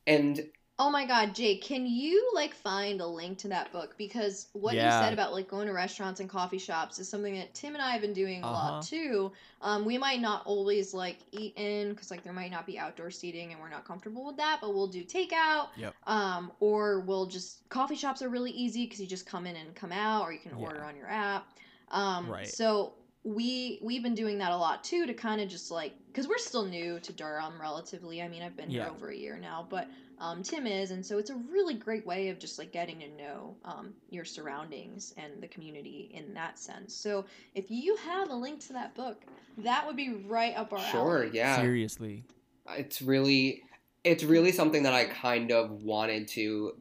[0.06, 0.50] And
[0.82, 3.96] Oh my god, Jake, can you like find a link to that book?
[3.98, 7.54] Because what you said about like going to restaurants and coffee shops is something that
[7.54, 8.54] Tim and I have been doing a Uh-huh.
[8.54, 9.34] lot too.
[9.62, 13.12] Um, we might not always like eat in because like there might not be outdoor
[13.12, 15.68] seating and we're not comfortable with that, but we'll do takeout.
[15.76, 15.96] Yep.
[16.08, 19.76] Um, or we'll just coffee shops are really easy because you just come in and
[19.76, 21.46] come out, or you can order on your app.
[21.90, 22.48] Um, Right.
[22.48, 22.94] So
[23.26, 26.38] we we've been doing that a lot too to kind of just like because we're
[26.38, 28.22] still new to Durham relatively.
[28.22, 28.84] I mean, I've been Yeah.
[28.86, 32.06] here over a year now, but um, Tim is, and so it's a really great
[32.06, 36.60] way of just like getting to know um, your surroundings and the community in that
[36.60, 36.94] sense.
[36.94, 39.22] So if you have a link to that book,
[39.60, 41.32] that would be right up our sure, alley.
[41.34, 41.62] yeah.
[41.62, 42.24] Seriously.
[42.72, 43.64] It's really
[44.04, 46.76] it's really something that I kind of wanted to,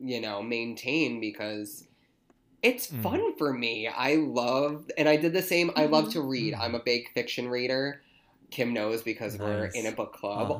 [0.00, 1.86] you know, maintain because
[2.62, 3.02] it's Mm.
[3.02, 3.86] fun for me.
[3.86, 5.70] I love and I did the same.
[5.76, 6.12] I love Mhm.
[6.12, 6.54] to read.
[6.54, 6.60] Mm.
[6.60, 8.02] I'm a big fiction reader.
[8.50, 10.50] Kim knows because we're in a book club.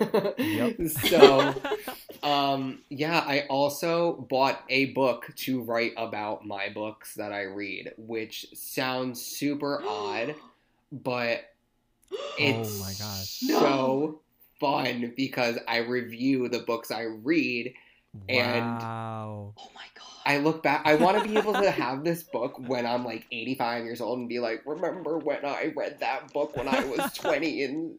[0.00, 0.32] Uh-huh.
[0.38, 0.88] Yep.
[0.88, 1.54] so
[2.22, 7.92] Um, yeah, I also bought a book to write about my books that I read,
[7.96, 10.34] which sounds super odd,
[10.90, 11.44] but
[12.38, 13.38] it's Oh my gosh.
[13.40, 14.20] so
[14.58, 17.72] fun because I review the books I read.
[18.28, 19.97] And- Oh my god.
[20.28, 23.24] I look back, I want to be able to have this book when I'm like
[23.32, 27.10] 85 years old and be like, remember when I read that book when I was
[27.14, 27.64] 20?
[27.64, 27.98] And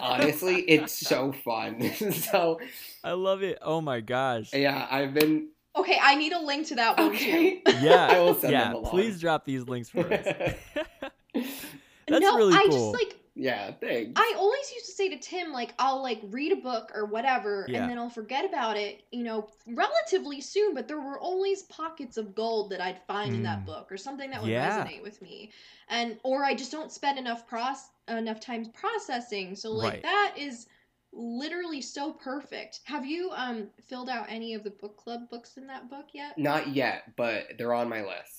[0.00, 1.92] honestly, it's so fun.
[2.12, 2.58] so,
[3.04, 3.58] I love it.
[3.60, 4.54] Oh my gosh.
[4.54, 7.60] yeah, I've been Okay, I need a link to that one Okay.
[7.60, 7.72] too.
[7.82, 8.08] Yeah.
[8.10, 8.64] I will send yeah.
[8.68, 8.90] them along.
[8.90, 10.24] Please drop these links for us.
[10.24, 12.92] That's no, really I cool.
[12.92, 14.20] just like yeah, thanks.
[14.20, 17.66] I always used to say to Tim, like, I'll like read a book or whatever,
[17.68, 17.82] Yeah.
[17.82, 20.74] and then I'll forget about it, you know, relatively soon.
[20.74, 23.66] But there were always pockets of gold that I'd find in that Mm.
[23.66, 24.84] book, or something that would Yeah.
[24.84, 25.52] resonate with me,
[25.88, 29.54] and or I just don't spend enough pros enough time processing.
[29.54, 30.02] So like Right.
[30.02, 30.66] that is
[31.12, 32.80] literally so perfect.
[32.84, 36.36] Have you um filled out any of the book club books in that book yet?
[36.38, 38.37] Not yet, but they're on my list.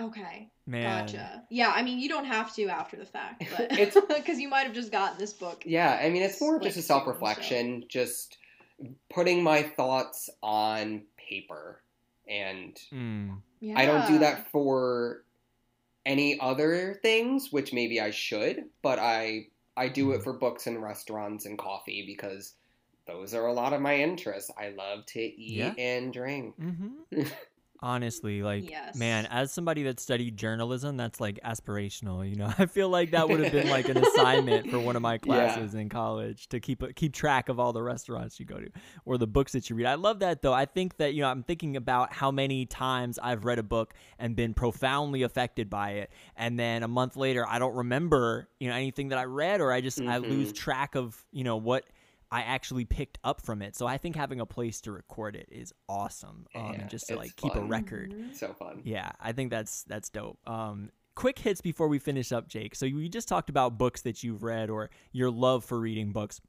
[0.00, 1.06] Okay, Man.
[1.06, 1.42] gotcha.
[1.50, 4.64] Yeah, I mean, you don't have to after the fact, but It's- because you might
[4.64, 5.62] have just gotten this book.
[5.66, 8.36] Yeah, I mean, it's more of Like just a self reflection, just
[9.08, 11.82] putting my thoughts on paper.
[12.28, 13.40] And Mm.
[13.60, 13.78] Yeah.
[13.78, 15.22] I don't do that for
[16.04, 19.46] any other things, which maybe I should, but I
[19.78, 22.54] I do it for books and restaurants and coffee because
[23.06, 24.50] those are a lot of my interests.
[24.58, 25.74] I love to eat Yeah.
[25.78, 26.54] and drink.
[26.56, 26.88] hmm
[27.80, 28.94] Honestly, like, Yes.
[28.96, 32.28] man, as somebody that studied journalism, that's like aspirational.
[32.28, 35.02] You know, I feel like that would have been like an assignment for one of
[35.02, 38.68] my classes in college to keep keep track of all the restaurants you go to
[39.04, 39.86] or the books that you read.
[39.86, 40.52] I love that though.
[40.54, 43.94] I think that you know, I'm thinking about how many times I've read a book
[44.18, 48.68] and been profoundly affected by it, and then a month later, I don't remember you
[48.68, 50.56] know anything that I read, or I just I lose Mhm.
[50.56, 51.84] track of you know what
[52.30, 53.76] I actually picked up from it.
[53.76, 56.46] So I think having a place to record it is awesome.
[56.54, 58.12] Um, Yeah, and just to like keep a record.
[58.12, 58.34] Mhm.
[58.34, 58.82] So fun.
[58.84, 60.38] Yeah, I think that's that's dope.
[60.46, 62.74] Um, quick hits before we finish up, Jake.
[62.74, 66.40] So we just talked about books that you've read or your love for reading books.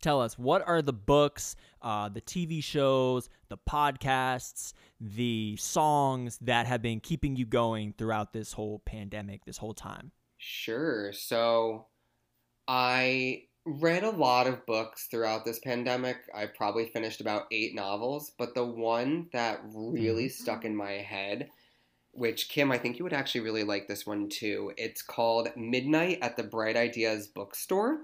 [0.00, 6.66] Tell us what are the books, uh, the TV shows, the podcasts, the songs that
[6.66, 10.10] have been keeping you going throughout this whole pandemic, this whole time.
[10.36, 11.12] Sure.
[11.12, 11.86] So
[12.66, 16.16] I read a lot of books throughout this pandemic.
[16.34, 21.50] I probably finished about eight novels, but the one that really stuck in my head,
[22.12, 24.72] which Kim, I think you would actually really like this one too.
[24.76, 28.00] It's called Midnight at the Bright Ideas Bookstore.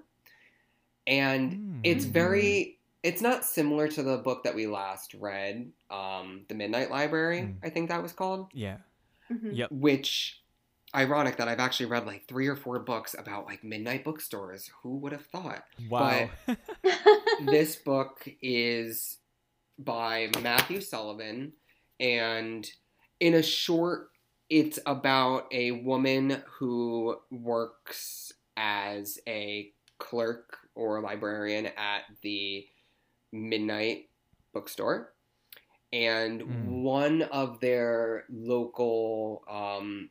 [1.07, 2.11] And it's Mm.
[2.11, 7.41] very it's not similar to the book that we last read, um, The Midnight Library,
[7.41, 7.55] Mm.
[7.63, 8.77] I think that was called Yeah.
[9.31, 9.57] Mhm.
[9.57, 9.73] Yep.
[9.73, 10.43] which
[10.95, 14.71] ironic that I've actually read like three or four books about like midnight bookstores.
[14.83, 15.65] Who would have thought?
[15.89, 16.31] Wow.
[17.47, 19.19] this book is
[19.79, 21.53] by Matthew Sullivan
[21.99, 22.69] and
[23.21, 24.09] in a short
[24.49, 32.67] it's about a woman who works as a clerk or librarian at the
[33.33, 34.09] midnight
[34.53, 35.13] bookstore
[35.93, 36.83] and Mm.
[36.83, 40.11] one of their local um,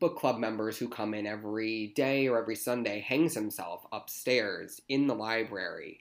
[0.00, 5.06] book club members who come in every day or every Sunday hangs himself upstairs in
[5.06, 6.00] the library,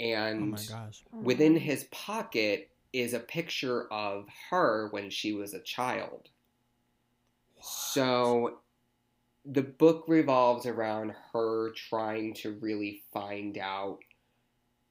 [0.00, 1.04] Oh and gosh.
[1.20, 6.30] within his pocket is a picture of her when she was a child.
[7.60, 8.60] So
[9.44, 13.98] the book revolves around her trying to really find out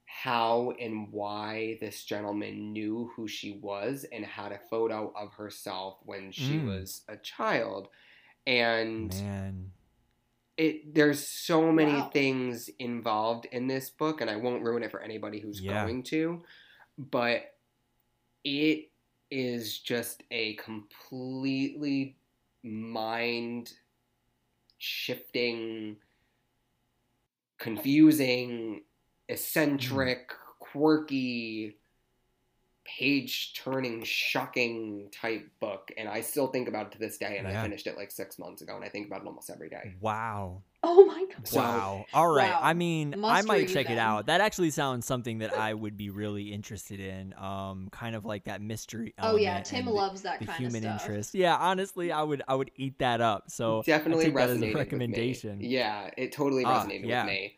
[0.06, 6.00] how and why this gentleman knew who she was and had a photo of herself
[6.04, 6.68] when she Mm.
[6.68, 7.90] was a child.
[8.48, 9.72] And Man.
[10.58, 12.10] it there's so many Wow.
[12.14, 15.84] things involved in this book and I won't ruin it for anybody who's Yeah.
[15.84, 16.44] going to,
[16.98, 17.58] but
[18.44, 18.92] it
[19.32, 22.18] is just a completely
[22.64, 23.74] mind
[24.78, 25.98] shifting
[27.58, 28.84] confusing
[29.30, 31.78] eccentric quirky
[32.86, 37.48] page turning shocking type book and i still think about it to this day and
[37.48, 39.94] i finished it like six months ago and i think about it almost every day
[40.00, 40.62] Wow.
[40.88, 41.48] Oh my god.
[41.48, 42.06] So- wow.
[42.14, 42.52] All right.
[42.52, 42.60] Wow.
[42.62, 44.28] I mean, I might read check it out.
[44.28, 47.34] That actually sounds something that I would be really interested in.
[47.40, 49.16] Um, kind of like that mystery.
[49.18, 51.10] Oh yeah, element Tim loves that the kind human of stuff.
[51.10, 51.34] interest.
[51.34, 53.50] Yeah, honestly, I would I would eat that up.
[53.50, 55.50] So definitely take that as resonated a recommendation.
[55.54, 55.68] with me.
[55.70, 57.24] Yeah, it totally Ah, resonated yeah.
[57.24, 57.56] with me.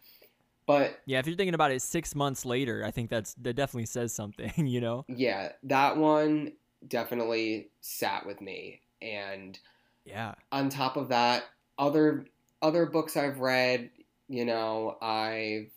[0.67, 3.85] But Yeah, if you're thinking about it six months later, I think that's that definitely
[3.87, 4.51] says something.
[4.67, 5.05] You know.
[5.07, 6.51] yeah, that one
[6.87, 8.81] definitely sat with me.
[9.01, 9.57] And
[10.05, 10.35] Yeah.
[10.51, 11.45] on top of that,
[11.79, 12.25] other
[12.61, 13.89] other books I've read,
[14.27, 15.71] you know, I've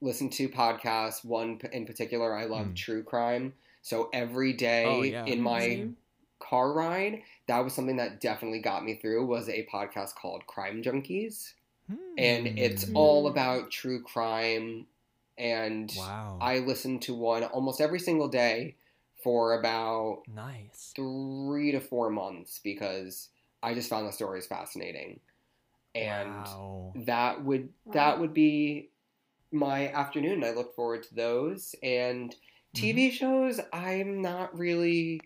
[0.00, 1.24] listened to podcasts.
[1.24, 2.74] One in particular, I love Hmm.
[2.74, 3.54] true crime.
[3.82, 5.24] So every day Oh, yeah.
[5.26, 5.88] in my
[6.38, 9.26] car ride, that was something that definitely got me through.
[9.26, 11.54] Was a podcast called Crime Junkies.
[12.16, 12.96] And it's Hmm.
[12.96, 14.86] all about true crime
[15.36, 16.38] and wow.
[16.40, 18.74] i listen to one almost every single day
[19.22, 20.92] for about nice.
[20.94, 23.28] three to four months because
[23.62, 25.20] i just found the stories fascinating
[25.94, 26.92] and wow.
[26.94, 27.92] that would Wow.
[27.94, 28.90] that would be
[29.52, 32.34] my afternoon i look forward to those and
[32.74, 35.20] tv shows i'm not really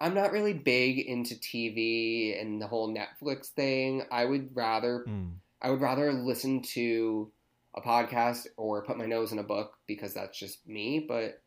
[0.00, 5.34] i'm not really big into tv and the whole netflix thing i would rather Mm.
[5.62, 7.30] I would rather listen to
[7.74, 11.04] a podcast or put my nose in a book because that's just me.
[11.08, 11.40] But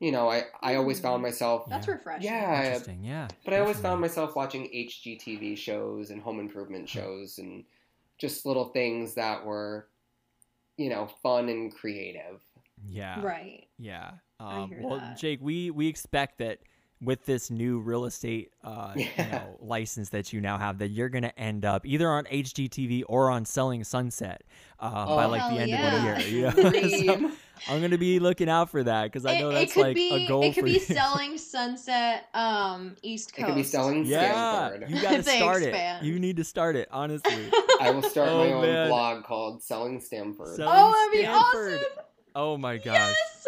[0.00, 1.92] you know, I I always found myself, That's Yeah.
[1.94, 2.24] refreshing.
[2.24, 2.64] Yeah.
[2.64, 3.04] Interesting.
[3.04, 3.28] Yeah.
[3.44, 7.64] but I always found myself watching HGTV shows and home improvement shows and
[8.18, 9.88] just little things that were,
[10.76, 12.40] you know, fun and creative.
[12.86, 13.22] Yeah.
[13.22, 13.68] Right.
[13.78, 14.12] Yeah.
[14.38, 15.18] I Um, hear well, that.
[15.18, 16.58] Jake, we we expect that
[17.02, 21.08] with this new real estate uh, you know, license that you now have, that you're
[21.10, 24.42] going to end up either on HGTV or on Selling Sunset
[24.80, 26.16] uh, by Oh, like the end yeah.
[26.16, 26.50] of the year.
[26.50, 26.62] You
[27.22, 27.28] know?
[27.28, 27.30] so
[27.72, 29.82] I'm going to be looking out for that because I It, know it that's could
[29.82, 30.78] like be a goal it could be you.
[30.80, 33.38] selling sunset um east Coast.
[33.38, 33.46] It coast.
[33.46, 34.90] could be selling yeah, Stamford.
[34.90, 35.72] you got to Thanks, start it.
[35.72, 36.04] man.
[36.04, 37.50] You need to start it, honestly.
[37.80, 38.88] I will start Oh, my own man.
[38.88, 40.56] blog called Selling Stamford.
[40.56, 41.80] Selling oh, that'd be Stamford.
[41.80, 42.04] awesome.
[42.34, 43.14] Oh my gosh.
[43.14, 43.46] Yes.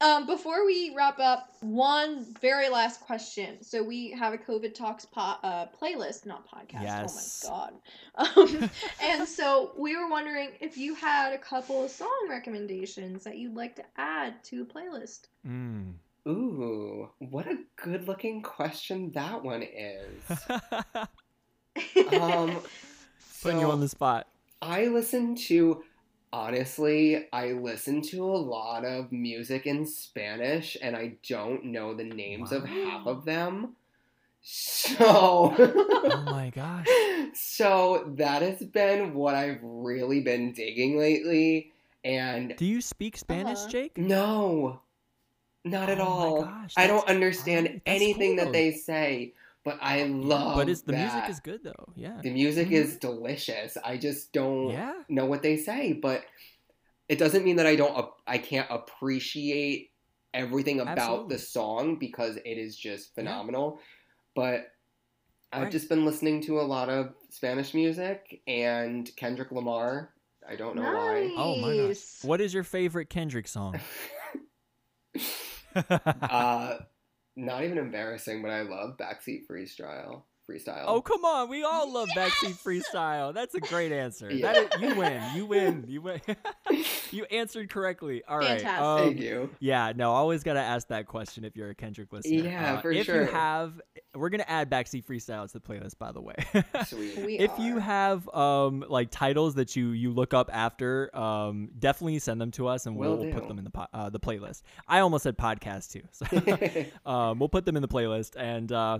[0.00, 3.62] Um, before we wrap up, one very last question.
[3.62, 6.82] So we have a COVID Talks po- uh, playlist, not podcast.
[6.82, 7.46] Yes.
[7.48, 7.72] Oh my god.
[8.36, 8.70] Um,
[9.02, 13.54] and so we were wondering if you had a couple of song recommendations that you'd
[13.54, 15.26] like to add to the playlist.
[15.46, 15.94] Mm.
[16.26, 20.22] Ooh, what a good looking question that one is.
[22.18, 22.60] Um,
[23.42, 24.26] Putting you on the spot.
[24.62, 25.82] I listen to,
[26.32, 32.04] honestly, I listen to a lot of music in Spanish and I don't know the
[32.04, 33.76] names of half of them.
[34.42, 35.54] So,
[36.04, 36.86] Oh my gosh.
[37.34, 41.72] so that has been what I've really been digging lately.
[42.04, 43.68] And Do you speak Spanish, Uh-huh.
[43.68, 43.96] Jake?
[43.96, 44.80] no,
[45.64, 46.42] not at Oh my all.
[46.42, 49.34] gosh, I don't understand alright, anything cool, that they say,
[49.66, 51.12] but I love but it's the that.
[51.12, 51.92] music is good though.
[51.96, 52.20] Yeah.
[52.22, 52.72] The music Mhm.
[52.72, 53.76] is delicious.
[53.84, 54.94] I just don't Yeah.
[55.08, 56.24] know what they say, but
[57.08, 59.90] it doesn't mean that I don't I can't appreciate
[60.32, 61.36] everything about Absolutely.
[61.36, 63.80] the song because it is just phenomenal.
[64.34, 64.72] But
[65.52, 65.72] I've Right.
[65.72, 70.14] just been listening to a lot of Spanish music and Kendrick Lamar.
[70.48, 71.32] I don't know why.
[71.36, 72.22] Oh my gosh.
[72.22, 73.80] What is your favorite Kendrick song?
[75.74, 76.78] uh,
[77.36, 80.22] not even embarrassing, but I love Backseat Freestyle.
[80.50, 80.84] Freestyle.
[80.86, 83.34] Oh come on, we all love backseat freestyle.
[83.34, 84.30] That's a great answer.
[84.30, 84.52] Yeah.
[84.52, 85.22] That is, you win.
[85.34, 85.84] You win.
[85.88, 86.20] You win.
[87.10, 88.22] you answered correctly.
[88.28, 88.60] All right.
[88.60, 88.82] Fantastic.
[88.82, 89.50] um, Thank you.
[89.60, 92.42] Yeah, no, always gotta ask that question if you're a Kendrick listener.
[92.44, 93.22] Yeah, Uh, for if sure.
[93.22, 93.80] you have,
[94.14, 96.34] we're gonna add backseat freestyle to the playlist, by the way.
[96.86, 97.18] Sweet.
[97.26, 102.18] We if you have um like titles that you you look up after, um definitely
[102.20, 104.62] send them to us and we'll, we'll put them in the po- uh, the playlist.
[104.86, 108.70] I almost said podcast too, so um, we'll put them in the playlist and.
[108.72, 108.98] uh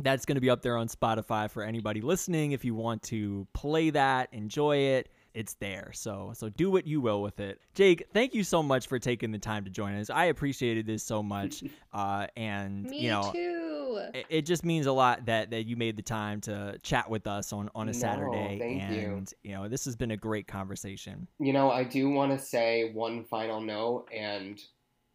[0.00, 2.52] that's going to be up there on Spotify for anybody listening.
[2.52, 5.90] If you want to play that, enjoy it, it's there.
[5.92, 7.60] So so do what you will with it.
[7.74, 10.10] Jake, thank you so much for taking the time to join us.
[10.10, 13.30] I appreciated this so much, uh, and Me you know.
[13.32, 14.08] too.
[14.14, 17.26] It, it just means a lot that, that you made the time to chat with
[17.26, 20.46] us on, on a No, Saturday, thank and you know this has been a great
[20.46, 21.26] conversation.
[21.38, 24.60] You know, I do want to say one final note, and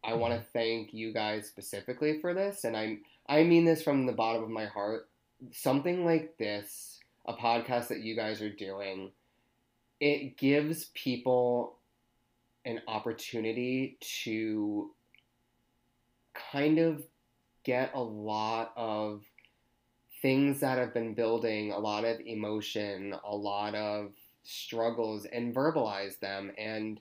[0.04, 4.06] I want to thank you guys specifically for this, and I I mean this from
[4.06, 5.08] the bottom of my heart.
[5.52, 9.12] Something like this, a podcast that you guys are doing,
[10.00, 11.78] it gives people
[12.64, 14.90] an opportunity to
[16.52, 17.02] kind of
[17.64, 19.22] get a lot of
[20.22, 24.12] things that have been building, a lot of emotion, a lot of
[24.42, 26.52] struggles, and verbalize them.
[26.56, 27.00] And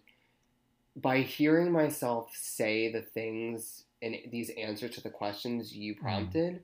[0.96, 6.64] by hearing myself say the things and these answers to the questions you prompted,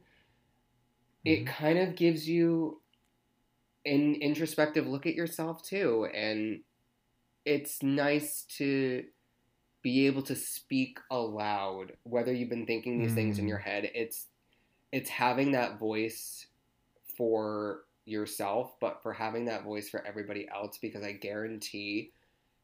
[1.25, 1.47] it Mhm.
[1.47, 2.81] kind of gives you
[3.85, 6.05] an introspective look at yourself too.
[6.13, 6.63] And
[7.45, 9.09] it's nice to
[9.81, 13.49] be able to speak aloud, whether you've been thinking these things in Mm.
[13.49, 13.91] your head.
[13.95, 14.27] It's
[14.91, 16.47] it's having that voice
[17.15, 22.11] for yourself, but for having that voice for everybody else, because I guarantee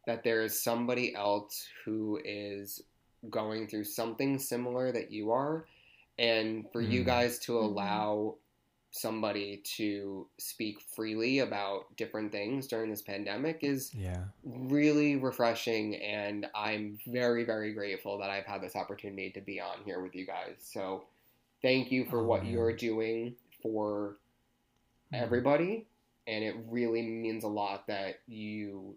[0.08, 2.82] that there is somebody else who is
[3.30, 5.66] going through something similar that you are.
[6.18, 7.06] And for you Mm.
[7.06, 7.64] guys to Mhm.
[7.64, 8.36] allow
[8.92, 14.24] somebody to speak freely about different things during this pandemic is Yeah.
[14.46, 19.84] really refreshing and I'm very very grateful that I've had this opportunity to be on
[19.84, 20.56] here with you guys.
[20.60, 21.08] So
[21.62, 22.54] thank you for Oh, what man.
[22.54, 24.18] you're doing for
[25.12, 25.22] Mhm.
[25.22, 25.88] everybody
[26.28, 28.96] and it really means a lot that you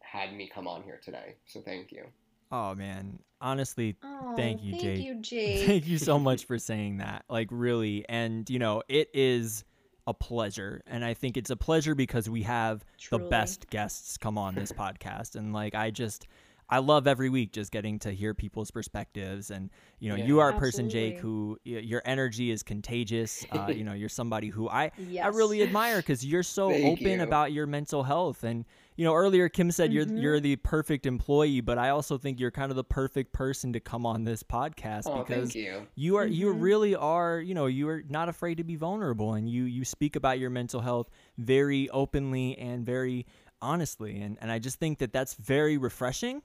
[0.00, 1.34] had me come on here today.
[1.46, 2.10] So thank you.
[2.52, 5.04] Oh man, honestly, Oh, Thank you, thank Jake.
[5.04, 5.66] you, Jake.
[5.66, 7.24] Thank you so much for saying that.
[7.28, 8.04] Like, really.
[8.08, 9.64] And, you know, it is
[10.06, 10.82] a pleasure.
[10.86, 14.72] And I think it's a pleasure because we have the best guests come on this
[14.72, 15.36] podcast.
[15.36, 16.26] And, like, I just,
[16.68, 19.50] I love every week just getting to hear people's perspectives.
[19.50, 19.70] And,
[20.00, 20.26] you know, Yeah.
[20.26, 23.44] you are a person, Jake, who y- your energy is contagious.
[23.50, 25.24] Uh, you know, you're somebody who I, Yes.
[25.24, 27.22] I really admire because you're so Thank open you.
[27.22, 28.44] about your mental health.
[28.44, 28.64] And
[28.96, 30.20] you know, earlier Kim said you're Mhm.
[30.20, 33.80] you're the perfect employee, but I also think you're kind of the perfect person to
[33.80, 35.86] come on this podcast Oh, because you.
[35.94, 36.60] you are you Mhm.
[36.62, 40.16] really are you know you are not afraid to be vulnerable and you you speak
[40.16, 43.26] about your mental health very openly and very
[43.62, 46.42] honestly and and I just think that that's very refreshing.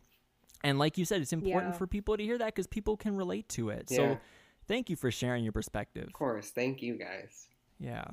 [0.63, 1.77] And like you said, it's important Yeah.
[1.79, 3.87] for people to hear that because people can relate to it.
[3.89, 3.97] Yeah.
[3.97, 4.19] So
[4.67, 6.05] thank you for sharing your perspective.
[6.07, 6.51] Of course.
[6.51, 7.47] Thank you guys.
[7.79, 8.03] Yeah.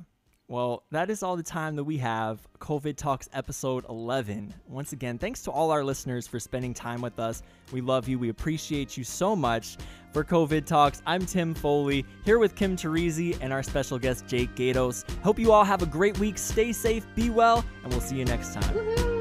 [0.49, 2.41] Well, that is all the time that we have.
[2.57, 4.51] COVID Talks episode 11.
[4.67, 7.43] Once again, thanks to all our listeners for spending time with us.
[7.71, 8.17] We love you.
[8.17, 9.77] We appreciate you so much.
[10.11, 14.55] For COVID Talks, I'm Tim Foley, here with Kim Teresi and our special guest, Jake
[14.55, 15.05] Gatos.
[15.23, 16.39] Hope you all have a great week.
[16.39, 18.73] Stay safe, be well, and we'll see you next time.
[18.73, 19.18] Woohoo!